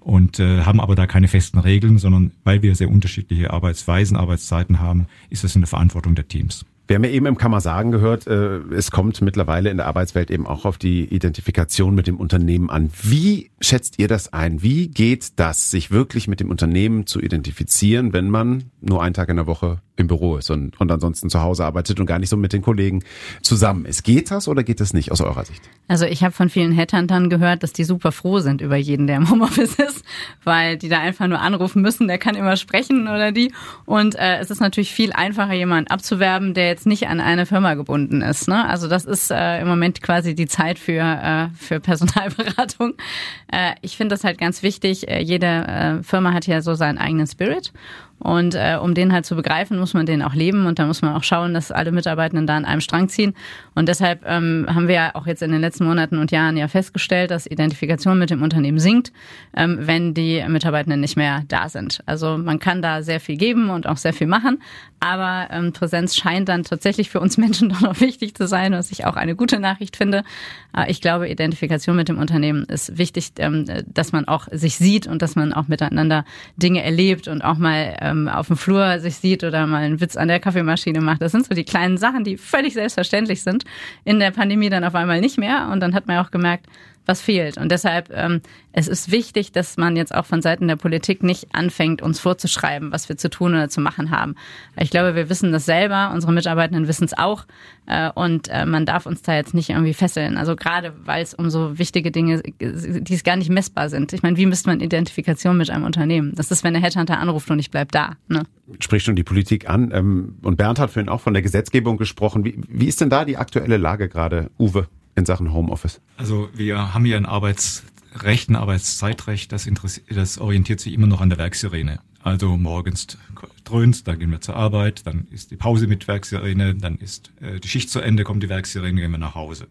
Und 0.00 0.38
äh, 0.38 0.62
haben 0.62 0.80
aber 0.80 0.96
da 0.96 1.06
keine 1.06 1.28
festen 1.28 1.58
Regeln, 1.58 1.96
sondern 1.96 2.32
weil 2.44 2.62
wir 2.62 2.74
sehr 2.74 2.90
unterschiedliche 2.90 3.52
Arbeitsweisen, 3.52 4.18
Arbeitszeiten 4.18 4.80
haben, 4.80 5.06
ist 5.30 5.44
das 5.44 5.54
in 5.54 5.62
der 5.62 5.68
Verantwortung 5.68 6.14
der 6.14 6.28
Teams. 6.28 6.66
Wir 6.86 6.96
haben 6.96 7.04
ja 7.04 7.10
eben 7.10 7.24
im 7.24 7.38
Kammer 7.38 7.62
sagen 7.62 7.92
gehört, 7.92 8.26
äh, 8.26 8.58
es 8.74 8.90
kommt 8.90 9.22
mittlerweile 9.22 9.70
in 9.70 9.78
der 9.78 9.86
Arbeitswelt 9.86 10.30
eben 10.30 10.46
auch 10.46 10.66
auf 10.66 10.76
die 10.76 11.04
Identifikation 11.04 11.94
mit 11.94 12.06
dem 12.06 12.18
Unternehmen 12.18 12.68
an. 12.68 12.90
Wie 13.02 13.50
schätzt 13.60 13.98
ihr 13.98 14.08
das 14.08 14.34
ein? 14.34 14.62
Wie 14.62 14.88
geht 14.88 15.38
das, 15.38 15.70
sich 15.70 15.90
wirklich 15.90 16.28
mit 16.28 16.40
dem 16.40 16.50
Unternehmen 16.50 17.06
zu 17.06 17.20
identifizieren, 17.20 18.12
wenn 18.12 18.28
man 18.28 18.64
nur 18.82 19.02
einen 19.02 19.14
Tag 19.14 19.30
in 19.30 19.36
der 19.36 19.46
Woche 19.46 19.80
im 19.96 20.08
Büro 20.08 20.36
ist 20.36 20.50
und, 20.50 20.78
und 20.80 20.90
ansonsten 20.90 21.30
zu 21.30 21.40
Hause 21.40 21.64
arbeitet 21.64 22.00
und 22.00 22.06
gar 22.06 22.18
nicht 22.18 22.28
so 22.28 22.36
mit 22.36 22.52
den 22.52 22.62
Kollegen 22.62 23.04
zusammen 23.42 23.84
ist. 23.84 24.02
Geht 24.02 24.30
das 24.30 24.48
oder 24.48 24.64
geht 24.64 24.80
das 24.80 24.92
nicht 24.92 25.12
aus 25.12 25.20
eurer 25.20 25.44
Sicht? 25.44 25.62
Also 25.86 26.04
ich 26.04 26.24
habe 26.24 26.32
von 26.32 26.48
vielen 26.48 26.72
Headhuntern 26.72 27.30
gehört, 27.30 27.62
dass 27.62 27.72
die 27.72 27.84
super 27.84 28.10
froh 28.10 28.40
sind 28.40 28.60
über 28.60 28.76
jeden, 28.76 29.06
der 29.06 29.16
im 29.16 29.30
Homeoffice 29.30 29.76
ist, 29.76 30.04
weil 30.42 30.76
die 30.76 30.88
da 30.88 30.98
einfach 30.98 31.28
nur 31.28 31.40
anrufen 31.40 31.80
müssen, 31.80 32.08
der 32.08 32.18
kann 32.18 32.34
immer 32.34 32.56
sprechen 32.56 33.02
oder 33.02 33.30
die. 33.30 33.52
Und 33.86 34.16
äh, 34.16 34.38
es 34.38 34.50
ist 34.50 34.60
natürlich 34.60 34.92
viel 34.92 35.12
einfacher, 35.12 35.54
jemanden 35.54 35.88
abzuwerben, 35.90 36.54
der 36.54 36.73
jetzt 36.74 36.86
nicht 36.86 37.06
an 37.06 37.20
eine 37.20 37.46
Firma 37.46 37.74
gebunden 37.74 38.20
ist. 38.20 38.48
Ne? 38.48 38.68
Also 38.68 38.88
das 38.88 39.04
ist 39.04 39.30
äh, 39.30 39.60
im 39.60 39.68
Moment 39.68 40.02
quasi 40.02 40.34
die 40.34 40.48
Zeit 40.48 40.78
für, 40.78 41.00
äh, 41.00 41.48
für 41.56 41.80
Personalberatung. 41.80 42.94
Äh, 43.52 43.74
ich 43.82 43.96
finde 43.96 44.14
das 44.14 44.24
halt 44.24 44.38
ganz 44.38 44.64
wichtig. 44.64 45.06
Äh, 45.06 45.20
jede 45.20 45.46
äh, 45.46 46.02
Firma 46.02 46.32
hat 46.32 46.46
ja 46.46 46.60
so 46.60 46.74
seinen 46.74 46.98
eigenen 46.98 47.26
Spirit. 47.26 47.72
Und 48.18 48.54
äh, 48.54 48.78
um 48.80 48.94
den 48.94 49.12
halt 49.12 49.26
zu 49.26 49.36
begreifen, 49.36 49.78
muss 49.78 49.92
man 49.92 50.06
den 50.06 50.22
auch 50.22 50.34
leben 50.34 50.66
und 50.66 50.78
da 50.78 50.86
muss 50.86 51.02
man 51.02 51.14
auch 51.14 51.24
schauen, 51.24 51.52
dass 51.52 51.70
alle 51.70 51.92
Mitarbeitenden 51.92 52.46
da 52.46 52.56
an 52.56 52.64
einem 52.64 52.80
Strang 52.80 53.08
ziehen. 53.08 53.34
Und 53.74 53.88
deshalb 53.88 54.22
ähm, 54.24 54.66
haben 54.68 54.88
wir 54.88 54.94
ja 54.94 55.14
auch 55.14 55.26
jetzt 55.26 55.42
in 55.42 55.52
den 55.52 55.60
letzten 55.60 55.84
Monaten 55.84 56.18
und 56.18 56.30
Jahren 56.30 56.56
ja 56.56 56.68
festgestellt, 56.68 57.30
dass 57.30 57.46
Identifikation 57.46 58.18
mit 58.18 58.30
dem 58.30 58.42
Unternehmen 58.42 58.78
sinkt, 58.78 59.12
ähm, 59.56 59.78
wenn 59.80 60.14
die 60.14 60.44
Mitarbeitenden 60.48 61.00
nicht 61.00 61.16
mehr 61.16 61.42
da 61.48 61.68
sind. 61.68 62.02
Also 62.06 62.38
man 62.38 62.58
kann 62.58 62.82
da 62.82 63.02
sehr 63.02 63.20
viel 63.20 63.36
geben 63.36 63.70
und 63.70 63.86
auch 63.86 63.96
sehr 63.96 64.12
viel 64.12 64.26
machen, 64.26 64.62
aber 65.00 65.48
ähm, 65.50 65.72
Präsenz 65.72 66.16
scheint 66.16 66.48
dann 66.48 66.62
tatsächlich 66.62 67.10
für 67.10 67.20
uns 67.20 67.36
Menschen 67.36 67.68
doch 67.70 67.80
noch 67.80 68.00
wichtig 68.00 68.34
zu 68.34 68.46
sein, 68.46 68.72
was 68.72 68.90
ich 68.90 69.04
auch 69.04 69.16
eine 69.16 69.34
gute 69.34 69.60
Nachricht 69.60 69.96
finde. 69.96 70.24
Aber 70.72 70.88
ich 70.88 71.00
glaube, 71.00 71.28
Identifikation 71.28 71.96
mit 71.96 72.08
dem 72.08 72.18
Unternehmen 72.18 72.64
ist 72.64 72.96
wichtig, 72.96 73.32
ähm, 73.38 73.66
dass 73.86 74.12
man 74.12 74.26
auch 74.26 74.48
sich 74.50 74.76
sieht 74.76 75.06
und 75.06 75.20
dass 75.20 75.36
man 75.36 75.52
auch 75.52 75.68
miteinander 75.68 76.24
Dinge 76.56 76.82
erlebt 76.82 77.28
und 77.28 77.42
auch 77.42 77.58
mal 77.58 77.96
ähm, 78.04 78.28
auf 78.28 78.48
dem 78.48 78.56
Flur 78.56 78.98
sich 79.00 79.16
sieht 79.16 79.44
oder 79.44 79.66
mal 79.66 79.82
einen 79.82 80.00
Witz 80.00 80.16
an 80.16 80.28
der 80.28 80.40
Kaffeemaschine 80.40 81.00
macht. 81.00 81.22
Das 81.22 81.32
sind 81.32 81.46
so 81.46 81.54
die 81.54 81.64
kleinen 81.64 81.96
Sachen, 81.96 82.24
die 82.24 82.36
völlig 82.36 82.74
selbstverständlich 82.74 83.42
sind. 83.42 83.64
In 84.04 84.20
der 84.20 84.30
Pandemie 84.30 84.68
dann 84.68 84.84
auf 84.84 84.94
einmal 84.94 85.20
nicht 85.20 85.38
mehr. 85.38 85.68
Und 85.72 85.80
dann 85.80 85.94
hat 85.94 86.06
man 86.06 86.18
auch 86.18 86.30
gemerkt, 86.30 86.66
was 87.06 87.20
fehlt. 87.20 87.58
Und 87.58 87.70
deshalb, 87.70 88.10
ähm, 88.12 88.40
es 88.72 88.88
ist 88.88 89.10
wichtig, 89.10 89.52
dass 89.52 89.76
man 89.76 89.96
jetzt 89.96 90.14
auch 90.14 90.26
von 90.26 90.42
Seiten 90.42 90.68
der 90.68 90.76
Politik 90.76 91.22
nicht 91.22 91.54
anfängt, 91.54 92.02
uns 92.02 92.20
vorzuschreiben, 92.20 92.92
was 92.92 93.08
wir 93.08 93.16
zu 93.16 93.30
tun 93.30 93.52
oder 93.52 93.68
zu 93.68 93.80
machen 93.80 94.10
haben. 94.10 94.34
Ich 94.78 94.90
glaube, 94.90 95.14
wir 95.14 95.28
wissen 95.28 95.52
das 95.52 95.66
selber, 95.66 96.10
unsere 96.14 96.32
Mitarbeitenden 96.32 96.88
wissen 96.88 97.04
es 97.04 97.16
auch 97.16 97.46
äh, 97.86 98.10
und 98.14 98.48
äh, 98.48 98.66
man 98.66 98.86
darf 98.86 99.06
uns 99.06 99.22
da 99.22 99.34
jetzt 99.34 99.54
nicht 99.54 99.70
irgendwie 99.70 99.94
fesseln. 99.94 100.36
Also 100.36 100.56
gerade, 100.56 100.94
weil 101.04 101.22
es 101.22 101.34
um 101.34 101.50
so 101.50 101.78
wichtige 101.78 102.10
Dinge, 102.10 102.42
die 102.42 103.14
es 103.14 103.24
gar 103.24 103.36
nicht 103.36 103.50
messbar 103.50 103.88
sind. 103.88 104.12
Ich 104.12 104.22
meine, 104.22 104.36
wie 104.36 104.46
misst 104.46 104.66
man 104.66 104.80
Identifikation 104.80 105.56
mit 105.56 105.70
einem 105.70 105.84
Unternehmen? 105.84 106.32
Das 106.34 106.50
ist, 106.50 106.64
wenn 106.64 106.74
der 106.74 106.82
Headhunter 106.82 107.18
anruft 107.18 107.50
und 107.50 107.58
ich 107.58 107.70
bleib 107.70 107.92
da. 107.92 108.16
Ne? 108.28 108.44
Spricht 108.80 109.04
schon 109.04 109.16
die 109.16 109.24
Politik 109.24 109.68
an. 109.68 109.90
Ähm, 109.92 110.36
und 110.42 110.56
Bernd 110.56 110.78
hat 110.78 110.90
vorhin 110.90 111.08
auch 111.08 111.20
von 111.20 111.34
der 111.34 111.42
Gesetzgebung 111.42 111.96
gesprochen. 111.96 112.44
Wie, 112.44 112.58
wie 112.68 112.86
ist 112.86 113.00
denn 113.00 113.10
da 113.10 113.24
die 113.24 113.36
aktuelle 113.36 113.76
Lage 113.76 114.08
gerade, 114.08 114.50
Uwe? 114.58 114.88
In 115.16 115.26
Sachen 115.26 115.52
Homeoffice? 115.52 116.00
Also 116.16 116.48
wir 116.54 116.94
haben 116.94 117.04
hier 117.04 117.16
ein 117.16 117.26
Arbeitsrecht, 117.26 118.48
ein 118.48 118.56
Arbeitszeitrecht, 118.56 119.52
das, 119.52 119.68
das 120.08 120.38
orientiert 120.38 120.80
sich 120.80 120.92
immer 120.92 121.06
noch 121.06 121.20
an 121.20 121.30
der 121.30 121.38
Werksirene. 121.38 122.00
Also 122.22 122.56
morgens 122.56 123.18
dröhnt, 123.64 124.08
dann 124.08 124.18
gehen 124.18 124.30
wir 124.30 124.40
zur 124.40 124.56
Arbeit, 124.56 125.06
dann 125.06 125.26
ist 125.30 125.50
die 125.50 125.56
Pause 125.56 125.86
mit 125.86 126.08
Werksirene, 126.08 126.74
dann 126.74 126.96
ist 126.96 127.32
äh, 127.40 127.60
die 127.60 127.68
Schicht 127.68 127.90
zu 127.90 128.00
Ende, 128.00 128.24
kommt 128.24 128.42
die 128.42 128.48
Werksirene, 128.48 129.00
gehen 129.00 129.10
wir 129.10 129.18
nach 129.18 129.34
Hause. 129.34 129.68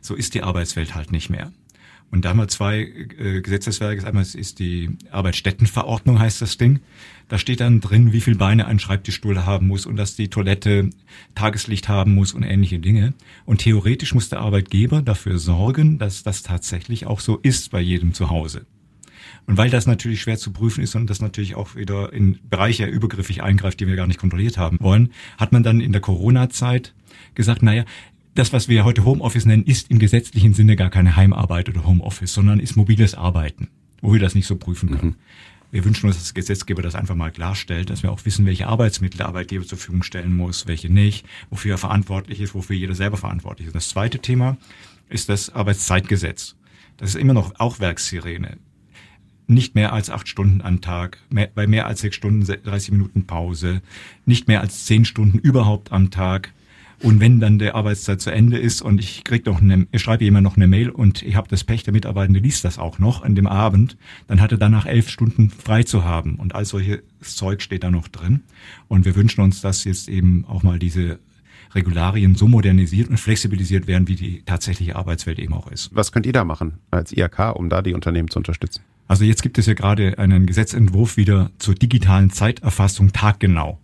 So 0.00 0.14
ist 0.14 0.34
die 0.34 0.42
Arbeitswelt 0.42 0.94
halt 0.94 1.10
nicht 1.10 1.30
mehr. 1.30 1.52
Und 2.10 2.24
da 2.24 2.30
haben 2.30 2.38
wir 2.38 2.48
zwei 2.48 2.80
äh, 2.80 3.40
Gesetzeswerke. 3.40 4.04
Einmal 4.04 4.24
ist 4.24 4.58
die 4.58 4.90
Arbeitsstättenverordnung, 5.10 6.18
heißt 6.18 6.42
das 6.42 6.58
Ding. 6.58 6.80
Da 7.28 7.38
steht 7.38 7.60
dann 7.60 7.80
drin, 7.80 8.12
wie 8.12 8.20
viel 8.20 8.34
Beine 8.34 8.66
ein 8.66 8.80
Schreibtischstuhl 8.80 9.46
haben 9.46 9.68
muss 9.68 9.86
und 9.86 9.96
dass 9.96 10.16
die 10.16 10.28
Toilette 10.28 10.90
Tageslicht 11.36 11.88
haben 11.88 12.14
muss 12.14 12.34
und 12.34 12.42
ähnliche 12.42 12.80
Dinge. 12.80 13.14
Und 13.44 13.58
theoretisch 13.58 14.12
muss 14.14 14.28
der 14.28 14.40
Arbeitgeber 14.40 15.02
dafür 15.02 15.38
sorgen, 15.38 15.98
dass 15.98 16.24
das 16.24 16.42
tatsächlich 16.42 17.06
auch 17.06 17.20
so 17.20 17.36
ist 17.36 17.70
bei 17.70 17.80
jedem 17.80 18.12
zu 18.12 18.30
Hause. 18.30 18.66
Und 19.46 19.56
weil 19.56 19.70
das 19.70 19.86
natürlich 19.86 20.20
schwer 20.20 20.38
zu 20.38 20.52
prüfen 20.52 20.82
ist 20.82 20.94
und 20.94 21.08
das 21.08 21.20
natürlich 21.20 21.54
auch 21.54 21.76
wieder 21.76 22.12
in 22.12 22.38
Bereiche 22.48 22.86
übergriffig 22.86 23.42
eingreift, 23.42 23.80
die 23.80 23.86
wir 23.86 23.96
gar 23.96 24.06
nicht 24.06 24.20
kontrolliert 24.20 24.58
haben 24.58 24.78
wollen, 24.80 25.12
hat 25.38 25.52
man 25.52 25.62
dann 25.62 25.80
in 25.80 25.92
der 25.92 26.00
Corona-Zeit 26.00 26.94
gesagt, 27.34 27.62
naja, 27.62 27.84
das, 28.34 28.52
was 28.52 28.68
wir 28.68 28.84
heute 28.84 29.04
Homeoffice 29.04 29.46
nennen, 29.46 29.64
ist 29.64 29.90
im 29.90 29.98
gesetzlichen 29.98 30.54
Sinne 30.54 30.76
gar 30.76 30.90
keine 30.90 31.16
Heimarbeit 31.16 31.68
oder 31.68 31.84
Homeoffice, 31.84 32.32
sondern 32.32 32.60
ist 32.60 32.76
mobiles 32.76 33.14
Arbeiten, 33.14 33.68
wo 34.00 34.12
wir 34.12 34.20
das 34.20 34.34
nicht 34.34 34.46
so 34.46 34.56
prüfen 34.56 34.90
können. 34.90 35.10
Mhm. 35.10 35.16
Wir 35.72 35.84
wünschen 35.84 36.06
uns, 36.06 36.16
dass 36.16 36.26
der 36.26 36.34
Gesetzgeber 36.34 36.82
das 36.82 36.96
einfach 36.96 37.14
mal 37.14 37.30
klarstellt, 37.30 37.90
dass 37.90 38.02
wir 38.02 38.10
auch 38.10 38.24
wissen, 38.24 38.44
welche 38.44 38.66
Arbeitsmittel 38.66 39.18
der 39.18 39.28
Arbeitgeber 39.28 39.64
zur 39.64 39.78
Verfügung 39.78 40.02
stellen 40.02 40.36
muss, 40.36 40.66
welche 40.66 40.92
nicht, 40.92 41.24
wofür 41.48 41.74
er 41.74 41.78
verantwortlich 41.78 42.40
ist, 42.40 42.54
wofür 42.54 42.74
jeder 42.74 42.94
selber 42.94 43.16
verantwortlich 43.16 43.68
ist. 43.68 43.76
Das 43.76 43.88
zweite 43.88 44.18
Thema 44.18 44.56
ist 45.08 45.28
das 45.28 45.50
Arbeitszeitgesetz. 45.50 46.56
Das 46.96 47.10
ist 47.10 47.16
immer 47.16 47.34
noch 47.34 47.54
auch 47.58 47.78
Werkssirene. 47.78 48.58
Nicht 49.46 49.74
mehr 49.74 49.92
als 49.92 50.10
acht 50.10 50.28
Stunden 50.28 50.60
am 50.60 50.80
Tag, 50.80 51.18
mehr, 51.30 51.50
bei 51.52 51.66
mehr 51.66 51.86
als 51.86 52.00
sechs 52.00 52.16
Stunden 52.16 52.44
30 52.44 52.92
Minuten 52.92 53.26
Pause, 53.26 53.80
nicht 54.26 54.48
mehr 54.48 54.60
als 54.60 54.86
zehn 54.86 55.04
Stunden 55.04 55.38
überhaupt 55.38 55.92
am 55.92 56.10
Tag, 56.10 56.52
und 57.02 57.18
wenn 57.18 57.40
dann 57.40 57.58
der 57.58 57.74
Arbeitszeit 57.74 58.20
zu 58.20 58.30
Ende 58.30 58.58
ist 58.58 58.82
und 58.82 59.00
ich 59.00 59.24
krieg 59.24 59.46
noch 59.46 59.62
eine, 59.62 59.86
ich 59.90 60.02
schreibe 60.02 60.24
jemand 60.24 60.44
noch 60.44 60.56
eine 60.56 60.66
Mail 60.66 60.90
und 60.90 61.22
ich 61.22 61.34
habe 61.34 61.48
das 61.48 61.64
Pech, 61.64 61.82
der 61.82 61.94
Mitarbeitende 61.94 62.40
liest 62.40 62.64
das 62.64 62.78
auch 62.78 62.98
noch 62.98 63.22
an 63.22 63.34
dem 63.34 63.46
Abend, 63.46 63.96
dann 64.26 64.40
hat 64.40 64.52
er 64.52 64.58
danach 64.58 64.84
elf 64.84 65.08
Stunden 65.08 65.48
frei 65.48 65.82
zu 65.82 66.04
haben. 66.04 66.36
Und 66.36 66.54
all 66.54 66.66
solches 66.66 67.00
Zeug 67.22 67.62
steht 67.62 67.84
da 67.84 67.90
noch 67.90 68.08
drin. 68.08 68.42
Und 68.88 69.06
wir 69.06 69.16
wünschen 69.16 69.40
uns, 69.40 69.62
dass 69.62 69.84
jetzt 69.84 70.08
eben 70.08 70.44
auch 70.46 70.62
mal 70.62 70.78
diese 70.78 71.18
Regularien 71.74 72.34
so 72.34 72.48
modernisiert 72.48 73.08
und 73.08 73.18
flexibilisiert 73.18 73.86
werden, 73.86 74.06
wie 74.08 74.16
die 74.16 74.42
tatsächliche 74.42 74.96
Arbeitswelt 74.96 75.38
eben 75.38 75.54
auch 75.54 75.70
ist. 75.70 75.94
Was 75.94 76.12
könnt 76.12 76.26
ihr 76.26 76.32
da 76.32 76.44
machen 76.44 76.74
als 76.90 77.12
IHK, 77.12 77.54
um 77.54 77.70
da 77.70 77.80
die 77.80 77.94
Unternehmen 77.94 78.28
zu 78.28 78.38
unterstützen? 78.38 78.82
Also 79.08 79.24
jetzt 79.24 79.42
gibt 79.42 79.56
es 79.56 79.66
ja 79.66 79.74
gerade 79.74 80.18
einen 80.18 80.46
Gesetzentwurf 80.46 81.16
wieder 81.16 81.50
zur 81.58 81.74
digitalen 81.74 82.30
Zeiterfassung 82.30 83.12
taggenau. 83.12 83.78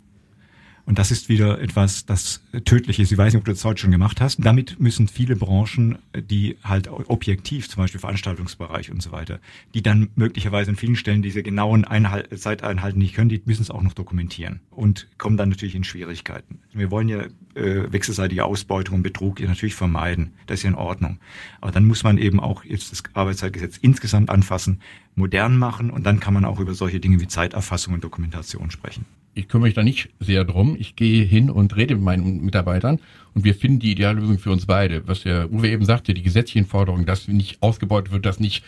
Und 0.86 1.00
das 1.00 1.10
ist 1.10 1.28
wieder 1.28 1.60
etwas, 1.60 2.06
das 2.06 2.42
tödlich 2.64 3.00
ist. 3.00 3.10
Ich 3.10 3.18
weiß 3.18 3.32
nicht, 3.32 3.40
ob 3.40 3.44
du 3.44 3.50
das 3.50 3.64
heute 3.64 3.80
schon 3.80 3.90
gemacht 3.90 4.20
hast. 4.20 4.38
Damit 4.44 4.78
müssen 4.78 5.08
viele 5.08 5.34
Branchen, 5.34 5.98
die 6.14 6.56
halt 6.62 6.88
objektiv, 6.88 7.68
zum 7.68 7.82
Beispiel 7.82 8.00
Veranstaltungsbereich 8.00 8.92
und 8.92 9.02
so 9.02 9.10
weiter, 9.10 9.40
die 9.74 9.82
dann 9.82 10.10
möglicherweise 10.14 10.70
an 10.70 10.76
vielen 10.76 10.94
Stellen 10.94 11.22
diese 11.22 11.42
genauen 11.42 11.84
Einhal 11.84 12.28
Zeiteinhalten 12.28 13.00
nicht 13.00 13.16
können, 13.16 13.28
die 13.28 13.42
müssen 13.44 13.62
es 13.62 13.70
auch 13.70 13.82
noch 13.82 13.94
dokumentieren 13.94 14.60
und 14.70 15.08
kommen 15.18 15.36
dann 15.36 15.48
natürlich 15.48 15.74
in 15.74 15.82
Schwierigkeiten. 15.82 16.60
Wir 16.72 16.92
wollen 16.92 17.08
ja 17.08 17.24
äh, 17.54 17.92
wechselseitige 17.92 18.44
Ausbeutung 18.44 18.96
und 18.96 19.02
Betrug 19.02 19.40
natürlich 19.40 19.74
vermeiden. 19.74 20.34
Das 20.46 20.60
ist 20.60 20.62
ja 20.62 20.70
in 20.70 20.76
Ordnung. 20.76 21.18
Aber 21.60 21.72
dann 21.72 21.84
muss 21.84 22.04
man 22.04 22.16
eben 22.16 22.38
auch 22.38 22.62
jetzt 22.62 22.92
das 22.92 23.02
Arbeitszeitgesetz 23.12 23.76
insgesamt 23.76 24.30
anfassen, 24.30 24.80
modern 25.16 25.56
machen 25.56 25.90
und 25.90 26.04
dann 26.04 26.20
kann 26.20 26.32
man 26.32 26.44
auch 26.44 26.60
über 26.60 26.74
solche 26.74 27.00
Dinge 27.00 27.20
wie 27.20 27.26
Zeiterfassung 27.26 27.94
und 27.94 28.04
Dokumentation 28.04 28.70
sprechen 28.70 29.04
ich 29.36 29.48
kümmere 29.48 29.68
mich 29.68 29.74
da 29.74 29.82
nicht 29.82 30.08
sehr 30.18 30.44
drum. 30.44 30.76
Ich 30.78 30.96
gehe 30.96 31.22
hin 31.24 31.50
und 31.50 31.76
rede 31.76 31.94
mit 31.94 32.04
meinen 32.04 32.44
Mitarbeitern 32.44 32.98
und 33.34 33.44
wir 33.44 33.54
finden 33.54 33.80
die 33.80 33.92
ideale 33.92 34.20
Lösung 34.20 34.38
für 34.38 34.50
uns 34.50 34.66
beide. 34.66 35.06
Was 35.06 35.22
der 35.22 35.52
Uwe 35.52 35.68
eben 35.68 35.84
sagte, 35.84 36.14
die 36.14 36.22
gesetzlichen 36.22 36.66
Forderungen, 36.66 37.04
dass 37.04 37.28
nicht 37.28 37.62
ausgebeutet 37.62 38.12
wird, 38.12 38.24
dass 38.24 38.40
nicht 38.40 38.64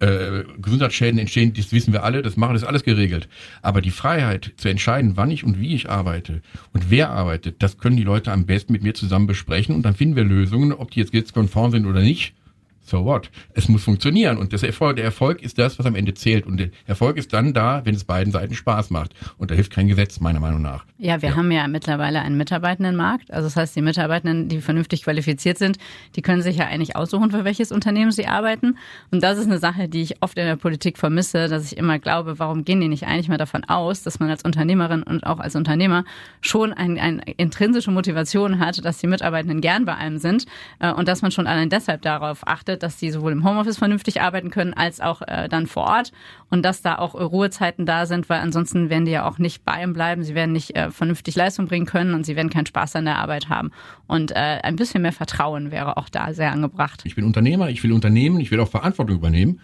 äh, 0.00 0.44
Gesundheitsschäden 0.60 1.18
entstehen, 1.18 1.54
das 1.54 1.72
wissen 1.72 1.94
wir 1.94 2.04
alle, 2.04 2.20
das 2.20 2.36
machen 2.36 2.52
das 2.52 2.64
alles 2.64 2.84
geregelt. 2.84 3.28
Aber 3.62 3.80
die 3.80 3.90
Freiheit 3.90 4.52
zu 4.56 4.68
entscheiden, 4.68 5.16
wann 5.16 5.30
ich 5.30 5.42
und 5.42 5.58
wie 5.58 5.74
ich 5.74 5.88
arbeite 5.88 6.42
und 6.74 6.90
wer 6.90 7.10
arbeitet, 7.10 7.62
das 7.62 7.78
können 7.78 7.96
die 7.96 8.04
Leute 8.04 8.30
am 8.30 8.44
besten 8.44 8.74
mit 8.74 8.82
mir 8.82 8.92
zusammen 8.92 9.26
besprechen 9.26 9.74
und 9.74 9.82
dann 9.82 9.94
finden 9.94 10.16
wir 10.16 10.24
Lösungen, 10.24 10.72
ob 10.72 10.90
die 10.90 11.00
jetzt 11.00 11.12
gesetzkonform 11.12 11.70
sind 11.70 11.86
oder 11.86 12.02
nicht 12.02 12.34
so 12.90 13.04
what? 13.04 13.30
Es 13.54 13.68
muss 13.68 13.84
funktionieren 13.84 14.36
und 14.38 14.52
das 14.52 14.62
Erfolg, 14.62 14.96
der 14.96 15.04
Erfolg 15.04 15.42
ist 15.42 15.58
das, 15.58 15.78
was 15.78 15.86
am 15.86 15.94
Ende 15.94 16.14
zählt 16.14 16.46
und 16.46 16.58
der 16.58 16.70
Erfolg 16.86 17.16
ist 17.16 17.32
dann 17.32 17.52
da, 17.52 17.82
wenn 17.84 17.94
es 17.94 18.04
beiden 18.04 18.32
Seiten 18.32 18.54
Spaß 18.54 18.90
macht 18.90 19.14
und 19.38 19.50
da 19.50 19.54
hilft 19.54 19.72
kein 19.72 19.88
Gesetz 19.88 20.20
meiner 20.20 20.40
Meinung 20.40 20.62
nach. 20.62 20.84
Ja, 20.98 21.22
wir 21.22 21.30
ja. 21.30 21.36
haben 21.36 21.50
ja 21.50 21.66
mittlerweile 21.68 22.20
einen 22.20 22.36
Mitarbeitendenmarkt, 22.36 23.30
also 23.32 23.46
das 23.46 23.56
heißt, 23.56 23.76
die 23.76 23.82
Mitarbeitenden, 23.82 24.48
die 24.48 24.60
vernünftig 24.60 25.02
qualifiziert 25.02 25.58
sind, 25.58 25.78
die 26.16 26.22
können 26.22 26.42
sich 26.42 26.56
ja 26.56 26.66
eigentlich 26.66 26.96
aussuchen, 26.96 27.30
für 27.30 27.44
welches 27.44 27.72
Unternehmen 27.72 28.12
sie 28.12 28.26
arbeiten 28.26 28.76
und 29.10 29.22
das 29.22 29.38
ist 29.38 29.46
eine 29.46 29.58
Sache, 29.58 29.88
die 29.88 30.02
ich 30.02 30.22
oft 30.22 30.36
in 30.36 30.44
der 30.44 30.56
Politik 30.56 30.98
vermisse, 30.98 31.48
dass 31.48 31.72
ich 31.72 31.78
immer 31.78 31.98
glaube, 31.98 32.38
warum 32.38 32.64
gehen 32.64 32.80
die 32.80 32.88
nicht 32.88 33.06
eigentlich 33.06 33.28
mal 33.28 33.38
davon 33.38 33.64
aus, 33.64 34.02
dass 34.02 34.20
man 34.20 34.30
als 34.30 34.44
Unternehmerin 34.44 35.02
und 35.02 35.24
auch 35.24 35.38
als 35.38 35.56
Unternehmer 35.56 36.04
schon 36.40 36.72
eine 36.72 37.00
ein 37.00 37.18
intrinsische 37.36 37.90
Motivation 37.90 38.58
hat, 38.58 38.84
dass 38.84 38.98
die 38.98 39.06
Mitarbeitenden 39.06 39.60
gern 39.60 39.84
bei 39.84 39.94
einem 39.94 40.18
sind 40.18 40.46
äh, 40.78 40.92
und 40.92 41.08
dass 41.08 41.22
man 41.22 41.30
schon 41.30 41.46
allein 41.46 41.70
deshalb 41.70 42.02
darauf 42.02 42.46
achtet, 42.46 42.79
dass 42.82 42.96
die 42.96 43.10
sowohl 43.10 43.32
im 43.32 43.44
Homeoffice 43.44 43.78
vernünftig 43.78 44.20
arbeiten 44.20 44.50
können, 44.50 44.74
als 44.74 45.00
auch 45.00 45.22
äh, 45.22 45.48
dann 45.48 45.66
vor 45.66 45.84
Ort 45.84 46.12
und 46.50 46.62
dass 46.64 46.82
da 46.82 46.98
auch 46.98 47.14
Ruhezeiten 47.14 47.86
da 47.86 48.06
sind, 48.06 48.28
weil 48.28 48.40
ansonsten 48.40 48.90
werden 48.90 49.04
die 49.04 49.12
ja 49.12 49.28
auch 49.28 49.38
nicht 49.38 49.64
bei 49.64 49.82
ihm 49.82 49.92
bleiben, 49.92 50.22
sie 50.22 50.34
werden 50.34 50.52
nicht 50.52 50.76
äh, 50.76 50.90
vernünftig 50.90 51.36
Leistung 51.36 51.66
bringen 51.66 51.86
können 51.86 52.14
und 52.14 52.26
sie 52.26 52.36
werden 52.36 52.50
keinen 52.50 52.66
Spaß 52.66 52.96
an 52.96 53.04
der 53.04 53.18
Arbeit 53.18 53.48
haben. 53.48 53.70
Und 54.06 54.32
äh, 54.32 54.34
ein 54.34 54.76
bisschen 54.76 55.02
mehr 55.02 55.12
Vertrauen 55.12 55.70
wäre 55.70 55.96
auch 55.96 56.08
da 56.08 56.32
sehr 56.34 56.52
angebracht. 56.52 57.02
Ich 57.04 57.14
bin 57.14 57.24
Unternehmer, 57.24 57.70
ich 57.70 57.82
will 57.82 57.92
Unternehmen, 57.92 58.40
ich 58.40 58.50
will 58.50 58.60
auch 58.60 58.68
Verantwortung 58.68 59.16
übernehmen. 59.16 59.60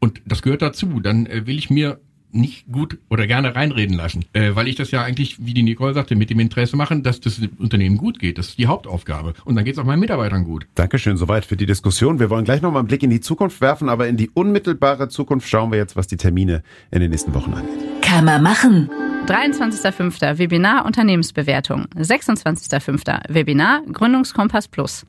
Und 0.00 0.22
das 0.24 0.42
gehört 0.42 0.62
dazu. 0.62 1.00
Dann 1.00 1.26
äh, 1.26 1.46
will 1.46 1.58
ich 1.58 1.70
mir 1.70 2.00
nicht 2.32 2.70
gut 2.70 2.98
oder 3.08 3.26
gerne 3.26 3.54
reinreden 3.54 3.96
lassen, 3.96 4.24
äh, 4.32 4.54
weil 4.54 4.68
ich 4.68 4.76
das 4.76 4.90
ja 4.90 5.02
eigentlich, 5.02 5.44
wie 5.44 5.54
die 5.54 5.62
Nicole 5.62 5.94
sagte, 5.94 6.16
mit 6.16 6.30
dem 6.30 6.40
Interesse 6.40 6.76
machen, 6.76 7.02
dass 7.02 7.20
das 7.20 7.40
Unternehmen 7.58 7.96
gut 7.96 8.18
geht. 8.18 8.38
Das 8.38 8.48
ist 8.48 8.58
die 8.58 8.66
Hauptaufgabe. 8.66 9.34
Und 9.44 9.56
dann 9.56 9.64
geht 9.64 9.74
es 9.74 9.78
auch 9.78 9.84
meinen 9.84 10.00
Mitarbeitern 10.00 10.44
gut. 10.44 10.66
Dankeschön, 10.74 11.16
soweit 11.16 11.44
für 11.44 11.56
die 11.56 11.66
Diskussion. 11.66 12.18
Wir 12.20 12.30
wollen 12.30 12.44
gleich 12.44 12.62
nochmal 12.62 12.80
einen 12.80 12.88
Blick 12.88 13.02
in 13.02 13.10
die 13.10 13.20
Zukunft 13.20 13.60
werfen, 13.60 13.88
aber 13.88 14.08
in 14.08 14.16
die 14.16 14.30
unmittelbare 14.30 15.08
Zukunft 15.08 15.48
schauen 15.48 15.70
wir 15.70 15.78
jetzt, 15.78 15.96
was 15.96 16.06
die 16.06 16.16
Termine 16.16 16.62
in 16.90 17.00
den 17.00 17.10
nächsten 17.10 17.34
Wochen 17.34 17.52
angeht. 17.52 18.02
Kann 18.02 18.24
man 18.24 18.42
machen. 18.42 18.90
23.05. 19.26 20.38
Webinar 20.38 20.86
Unternehmensbewertung. 20.86 21.86
26.05. 21.96 23.32
Webinar 23.32 23.82
Gründungskompass 23.92 24.68
Plus. 24.68 25.06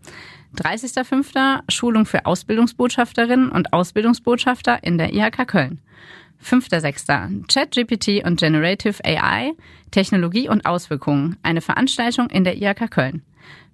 30.05. 0.57 1.61
Schulung 1.69 2.05
für 2.05 2.25
Ausbildungsbotschafterinnen 2.25 3.49
und 3.49 3.73
Ausbildungsbotschafter 3.73 4.83
in 4.83 4.97
der 4.97 5.13
IHK 5.13 5.47
Köln. 5.47 5.79
5.6. 6.43 7.47
ChatGPT 7.47 8.25
und 8.25 8.39
Generative 8.39 9.03
AI, 9.03 9.53
Technologie 9.91 10.49
und 10.49 10.65
Auswirkungen. 10.65 11.37
Eine 11.43 11.61
Veranstaltung 11.61 12.29
in 12.29 12.43
der 12.43 12.61
IHK 12.61 12.89
Köln. 12.89 13.23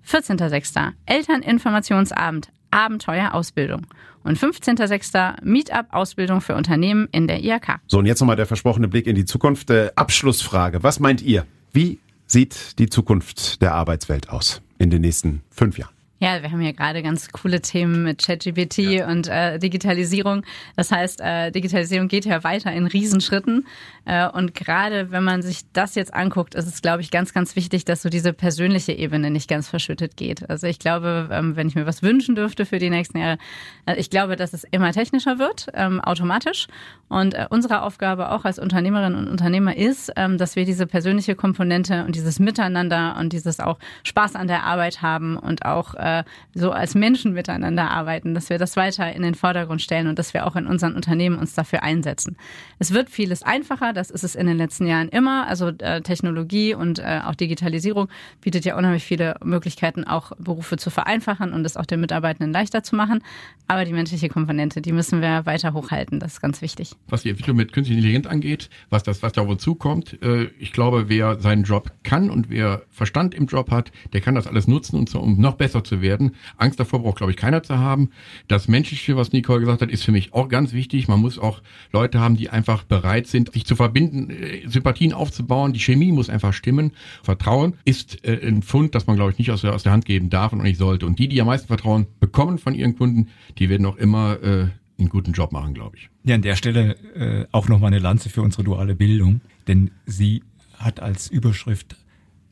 14.6. 0.08 0.94
Elterninformationsabend, 1.06 2.50
Abenteuer 2.72 3.34
Ausbildung. 3.34 3.88
Und 4.24 4.38
15.6. 4.38 5.44
Meetup 5.44 5.88
Ausbildung 5.92 6.42
für 6.42 6.56
Unternehmen 6.56 7.08
in 7.12 7.28
der 7.28 7.44
IHK. 7.44 7.80
So, 7.88 8.00
und 8.00 8.06
jetzt 8.06 8.20
nochmal 8.20 8.36
der 8.36 8.46
versprochene 8.46 8.88
Blick 8.88 9.08
in 9.08 9.16
die 9.16 9.26
Zukunft. 9.26 9.70
Äh, 9.70 9.92
Abschlussfrage. 9.96 10.84
Was 10.84 11.00
meint 11.00 11.22
ihr? 11.22 11.46
Wie 11.72 12.00
sieht 12.26 12.78
die 12.80 12.90
Zukunft 12.90 13.62
der 13.62 13.74
Arbeitswelt 13.74 14.30
aus 14.30 14.62
in 14.78 14.90
den 14.90 15.02
nächsten 15.02 15.44
fünf 15.50 15.78
Jahren? 15.78 15.97
Ja, 16.20 16.42
wir 16.42 16.52
haben 16.52 16.62
ja 16.62 16.72
gerade 16.72 17.04
ganz 17.04 17.32
coole 17.32 17.62
Themen 17.62 18.02
mit 18.04 18.26
ChatGPT 18.26 18.78
ja. 18.80 19.08
und 19.08 19.28
äh, 19.28 19.60
Digitalisierung. 19.60 20.44
Das 20.76 20.92
heißt, 20.92 21.22
äh, 21.22 21.52
Digitalisierung 21.52 22.08
geht 22.08 22.26
ja 22.26 22.44
weiter 22.44 22.72
in 22.72 22.88
Riesenschritten. 22.88 23.68
Äh, 24.06 24.28
und 24.28 24.56
gerade 24.56 25.12
wenn 25.12 25.24
man 25.24 25.44
sich 25.44 25.62
das 25.74 25.94
jetzt 25.94 26.16
anguckt, 26.16 26.56
ist 26.56 26.66
es, 26.66 26.82
glaube 26.82 27.02
ich, 27.02 27.12
ganz, 27.12 27.34
ganz 27.34 27.56
wichtig, 27.56 27.86
dass 27.86 28.02
so 28.02 28.10
diese 28.10 28.34
persönliche 28.34 28.94
Ebene 28.94 29.30
nicht 29.30 29.48
ganz 29.48 29.70
verschüttet 29.70 30.18
geht. 30.18 30.50
Also 30.50 30.66
ich 30.66 30.80
glaube, 30.80 31.30
ähm, 31.32 31.56
wenn 31.56 31.68
ich 31.68 31.76
mir 31.76 31.86
was 31.86 32.02
wünschen 32.02 32.34
dürfte 32.34 32.66
für 32.66 32.80
die 32.80 32.90
nächsten 32.90 33.20
Jahre, 33.20 33.38
äh, 33.86 33.96
ich 33.98 34.10
glaube, 34.10 34.38
dass 34.38 34.54
es 34.54 34.64
immer 34.64 34.94
technischer 34.94 35.38
wird, 35.38 35.68
ähm, 35.76 36.02
automatisch. 36.02 36.66
Und 37.10 37.36
äh, 37.36 37.46
unsere 37.52 37.84
Aufgabe 37.84 38.32
auch 38.32 38.44
als 38.44 38.58
Unternehmerinnen 38.58 39.20
und 39.20 39.28
Unternehmer 39.28 39.76
ist, 39.76 40.12
ähm, 40.16 40.40
dass 40.40 40.56
wir 40.56 40.66
diese 40.66 40.88
persönliche 40.88 41.36
Komponente 41.36 42.06
und 42.06 42.16
dieses 42.16 42.40
Miteinander 42.40 43.18
und 43.20 43.34
dieses 43.34 43.60
auch 43.60 43.78
Spaß 44.04 44.36
an 44.36 44.48
der 44.48 44.64
Arbeit 44.64 45.04
haben 45.04 45.38
und 45.38 45.64
auch 45.64 45.94
äh, 46.08 46.24
so 46.54 46.72
als 46.72 46.96
Menschen 46.96 47.34
miteinander 47.34 47.91
arbeiten, 47.91 48.34
dass 48.34 48.50
wir 48.50 48.58
das 48.58 48.76
weiter 48.76 49.13
in 49.13 49.22
den 49.22 49.36
Vordergrund 49.36 49.82
stellen 49.82 50.08
und 50.08 50.17
dass 50.17 50.34
wir 50.34 50.46
auch 50.46 50.56
in 50.56 50.67
unseren 50.67 50.96
Unternehmen 50.96 51.38
uns 51.38 51.54
dafür 51.54 51.84
einsetzen. 51.84 52.38
Es 52.80 52.93
wird 52.93 53.10
vieles 53.10 53.43
einfacher, 53.43 53.93
das 53.93 54.10
ist 54.10 54.24
es 54.24 54.36
in 54.36 54.48
den 54.48 54.58
letzten 54.58 54.88
Jahren 54.88 55.10
immer. 55.10 55.48
Also 55.48 55.70
äh, 55.70 56.02
Technologie 56.02 56.74
und 56.74 57.00
äh, 57.00 57.22
auch 57.26 57.36
Digitalisierung 57.36 58.08
bietet 58.41 58.65
ja 58.65 58.78
unheimlich 58.78 59.04
viele 59.04 59.36
Möglichkeiten, 59.43 60.04
auch 60.04 60.32
Berufe 60.38 60.78
zu 60.78 60.89
vereinfachen 60.89 61.54
und 61.54 61.65
es 61.65 61.78
auch 61.78 61.86
den 61.86 62.00
Mitarbeitenden 62.00 62.54
leichter 62.54 62.84
zu 62.84 62.96
machen. 62.96 63.24
Aber 63.67 63.86
die 63.86 63.93
menschliche 63.93 64.30
Komponente, 64.30 64.82
die 64.82 64.91
müssen 64.91 65.22
wir 65.22 65.46
weiter 65.46 65.74
hochhalten. 65.74 66.20
Das 66.20 66.34
ist 66.34 66.41
ganz 66.41 66.62
wichtig. 66.62 66.91
Was 67.08 67.24
die 67.24 67.30
Entwicklung 67.30 67.58
mit 67.58 67.74
künstlicher 67.74 67.98
Intelligenz 67.98 68.28
angeht, 68.28 68.70
was 68.89 69.04
das, 69.04 69.22
was 69.24 69.34
da 69.34 69.48
wohl 69.48 69.58
zukommt, 69.58 70.22
äh, 70.22 70.46
ich 70.60 70.72
glaube, 70.72 71.10
wer 71.10 71.39
seinen 71.39 71.63
Job 71.63 71.91
kann 72.04 72.30
und 72.30 72.50
wer 72.50 72.84
Verstand 72.89 73.36
im 73.36 73.46
Job 73.48 73.72
hat, 73.72 73.91
der 74.13 74.22
kann 74.22 74.36
das 74.36 74.48
alles 74.48 74.67
nutzen, 74.67 75.06
um 75.17 75.39
noch 75.39 75.56
besser 75.56 75.84
zu 75.84 75.97
werden 76.02 76.18
werden. 76.18 76.36
Angst 76.58 76.80
davor 76.80 77.02
braucht, 77.02 77.18
glaube 77.18 77.32
ich, 77.32 77.38
keiner 77.38 77.64
zu 77.64 77.78
haben. 77.78 78.10
Das 78.48 78.68
Menschliche, 78.68 79.16
was 79.16 79.32
Nicole 79.32 79.60
gesagt 79.60 79.82
hat, 79.82 79.92
ist 79.92 80.04
für 80.04 80.12
mich 80.12 80.34
auch 80.34 80.50
ganz 80.50 80.74
wichtig. 80.74 81.08
Man 81.08 81.20
muss 81.20 81.38
auch 81.38 81.62
Leute 81.92 82.20
haben, 82.20 82.38
die 82.38 82.50
einfach 82.50 82.84
bereit 82.84 83.28
sind, 83.28 83.54
sich 83.54 83.66
zu 83.66 83.76
verbinden, 83.76 84.30
äh, 84.30 84.68
Sympathien 84.68 85.14
aufzubauen. 85.14 85.74
Die 85.74 85.80
Chemie 85.80 86.12
muss 86.12 86.30
einfach 86.30 86.54
stimmen. 86.54 86.92
Vertrauen 87.24 87.74
ist 87.86 88.26
äh, 88.26 88.40
ein 88.48 88.62
Fund, 88.62 88.96
das 88.96 89.08
man, 89.08 89.16
glaube 89.16 89.32
ich, 89.32 89.38
nicht 89.38 89.52
aus 89.52 89.62
der, 89.62 89.74
aus 89.74 89.84
der 89.84 89.92
Hand 89.92 90.06
geben 90.06 90.30
darf 90.30 90.54
und 90.54 90.64
nicht 90.64 90.78
sollte. 90.78 91.06
Und 91.06 91.20
die, 91.20 91.28
die 91.28 91.40
am 91.42 91.48
meisten 91.48 91.68
Vertrauen 91.68 92.08
bekommen 92.20 92.58
von 92.58 92.74
ihren 92.74 92.96
Kunden, 92.96 93.28
die 93.58 93.70
werden 93.70 93.86
auch 93.86 93.98
immer 93.98 94.42
äh, 94.42 94.68
einen 95.00 95.10
guten 95.10 95.34
Job 95.34 95.52
machen, 95.52 95.74
glaube 95.74 95.98
ich. 95.98 96.10
Ja, 96.24 96.36
an 96.36 96.42
der 96.42 96.56
Stelle 96.56 96.96
äh, 97.16 97.46
auch 97.52 97.68
nochmal 97.68 97.90
eine 97.90 98.00
Lanze 98.00 98.30
für 98.30 98.42
unsere 98.42 98.64
duale 98.64 98.96
Bildung, 98.96 99.42
denn 99.68 99.92
sie 100.06 100.44
hat 100.78 101.00
als 101.00 101.28
Überschrift 101.30 101.96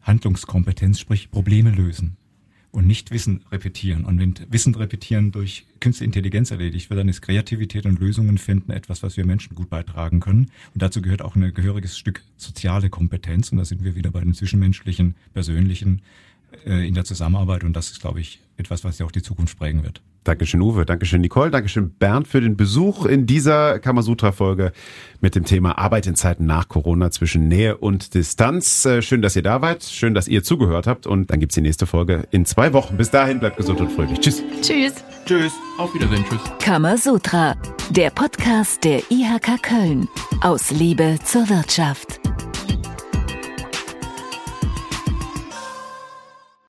Handlungskompetenz, 0.01 0.99
sprich 0.99 1.31
Probleme 1.31 1.71
lösen. 1.71 2.17
Und 2.75 2.85
nicht 2.85 3.09
Wissen 3.11 3.41
repetieren. 3.51 4.03
Und 4.03 4.19
wenn 4.19 4.35
Wissen 4.49 4.75
repetieren 4.75 5.31
durch 5.31 5.65
künstliche 5.79 6.05
Intelligenz 6.05 6.51
erledigt 6.51 6.89
wird, 6.89 6.99
dann 6.99 7.07
ist 7.07 7.21
Kreativität 7.21 7.85
und 7.85 7.99
Lösungen 7.99 8.37
finden 8.37 8.71
etwas, 8.71 9.01
was 9.01 9.15
wir 9.15 9.25
Menschen 9.25 9.55
gut 9.55 9.69
beitragen 9.69 10.19
können. 10.19 10.51
Und 10.73 10.81
dazu 10.81 11.01
gehört 11.01 11.21
auch 11.21 11.35
ein 11.35 11.53
gehöriges 11.53 11.97
Stück 11.97 12.23
soziale 12.35 12.89
Kompetenz. 12.89 13.51
Und 13.51 13.59
da 13.59 13.65
sind 13.65 13.83
wir 13.83 13.95
wieder 13.95 14.11
bei 14.11 14.19
den 14.19 14.33
zwischenmenschlichen, 14.33 15.15
persönlichen 15.33 16.01
äh, 16.65 16.85
in 16.85 16.93
der 16.93 17.05
Zusammenarbeit. 17.05 17.63
Und 17.63 17.73
das 17.73 17.91
ist, 17.91 18.01
glaube 18.01 18.19
ich, 18.19 18.41
etwas, 18.57 18.83
was 18.83 18.99
ja 18.99 19.05
auch 19.05 19.11
die 19.11 19.21
Zukunft 19.21 19.57
prägen 19.57 19.83
wird. 19.83 20.01
Dankeschön, 20.25 20.61
Uwe. 20.61 20.85
Dankeschön, 20.85 21.21
Nicole. 21.21 21.51
Dankeschön, 21.51 21.91
Bernd, 21.91 22.27
für 22.27 22.41
den 22.41 22.57
Besuch 22.57 23.05
in 23.05 23.27
dieser 23.27 23.79
Kamasutra-Folge 23.79 24.71
mit 25.21 25.35
dem 25.35 25.45
Thema 25.45 25.77
Arbeit 25.77 26.07
in 26.07 26.15
Zeiten 26.15 26.45
nach 26.45 26.67
Corona 26.67 27.11
zwischen 27.11 27.47
Nähe 27.47 27.77
und 27.77 28.13
Distanz. 28.15 28.85
Äh, 28.85 29.01
schön, 29.01 29.21
dass 29.21 29.35
ihr 29.35 29.43
da 29.43 29.61
wart. 29.61 29.83
Schön, 29.83 30.15
dass 30.15 30.27
ihr 30.27 30.43
zugehört 30.43 30.87
habt. 30.87 31.05
Und 31.05 31.29
dann 31.29 31.39
gibt's 31.39 31.55
die 31.55 31.61
nächste 31.61 31.85
Folge 31.85 32.27
in 32.31 32.45
zwei 32.45 32.73
Wochen. 32.73 32.97
Bis 32.97 33.11
dahin, 33.11 33.39
bleibt 33.39 33.57
gesund 33.57 33.79
und 33.79 33.91
fröhlich. 33.91 34.19
Tschüss. 34.19 34.43
Tschüss. 34.61 34.93
Tschüss. 35.25 35.53
Auf 35.77 35.93
Wiedersehen. 35.93 36.25
Tschüss. 36.27 36.41
Kamasutra, 36.59 37.55
der 37.91 38.09
Podcast 38.09 38.83
der 38.83 38.99
IHK 39.11 39.61
Köln. 39.61 40.07
Aus 40.41 40.71
Liebe 40.71 41.19
zur 41.23 41.47
Wirtschaft. 41.49 42.19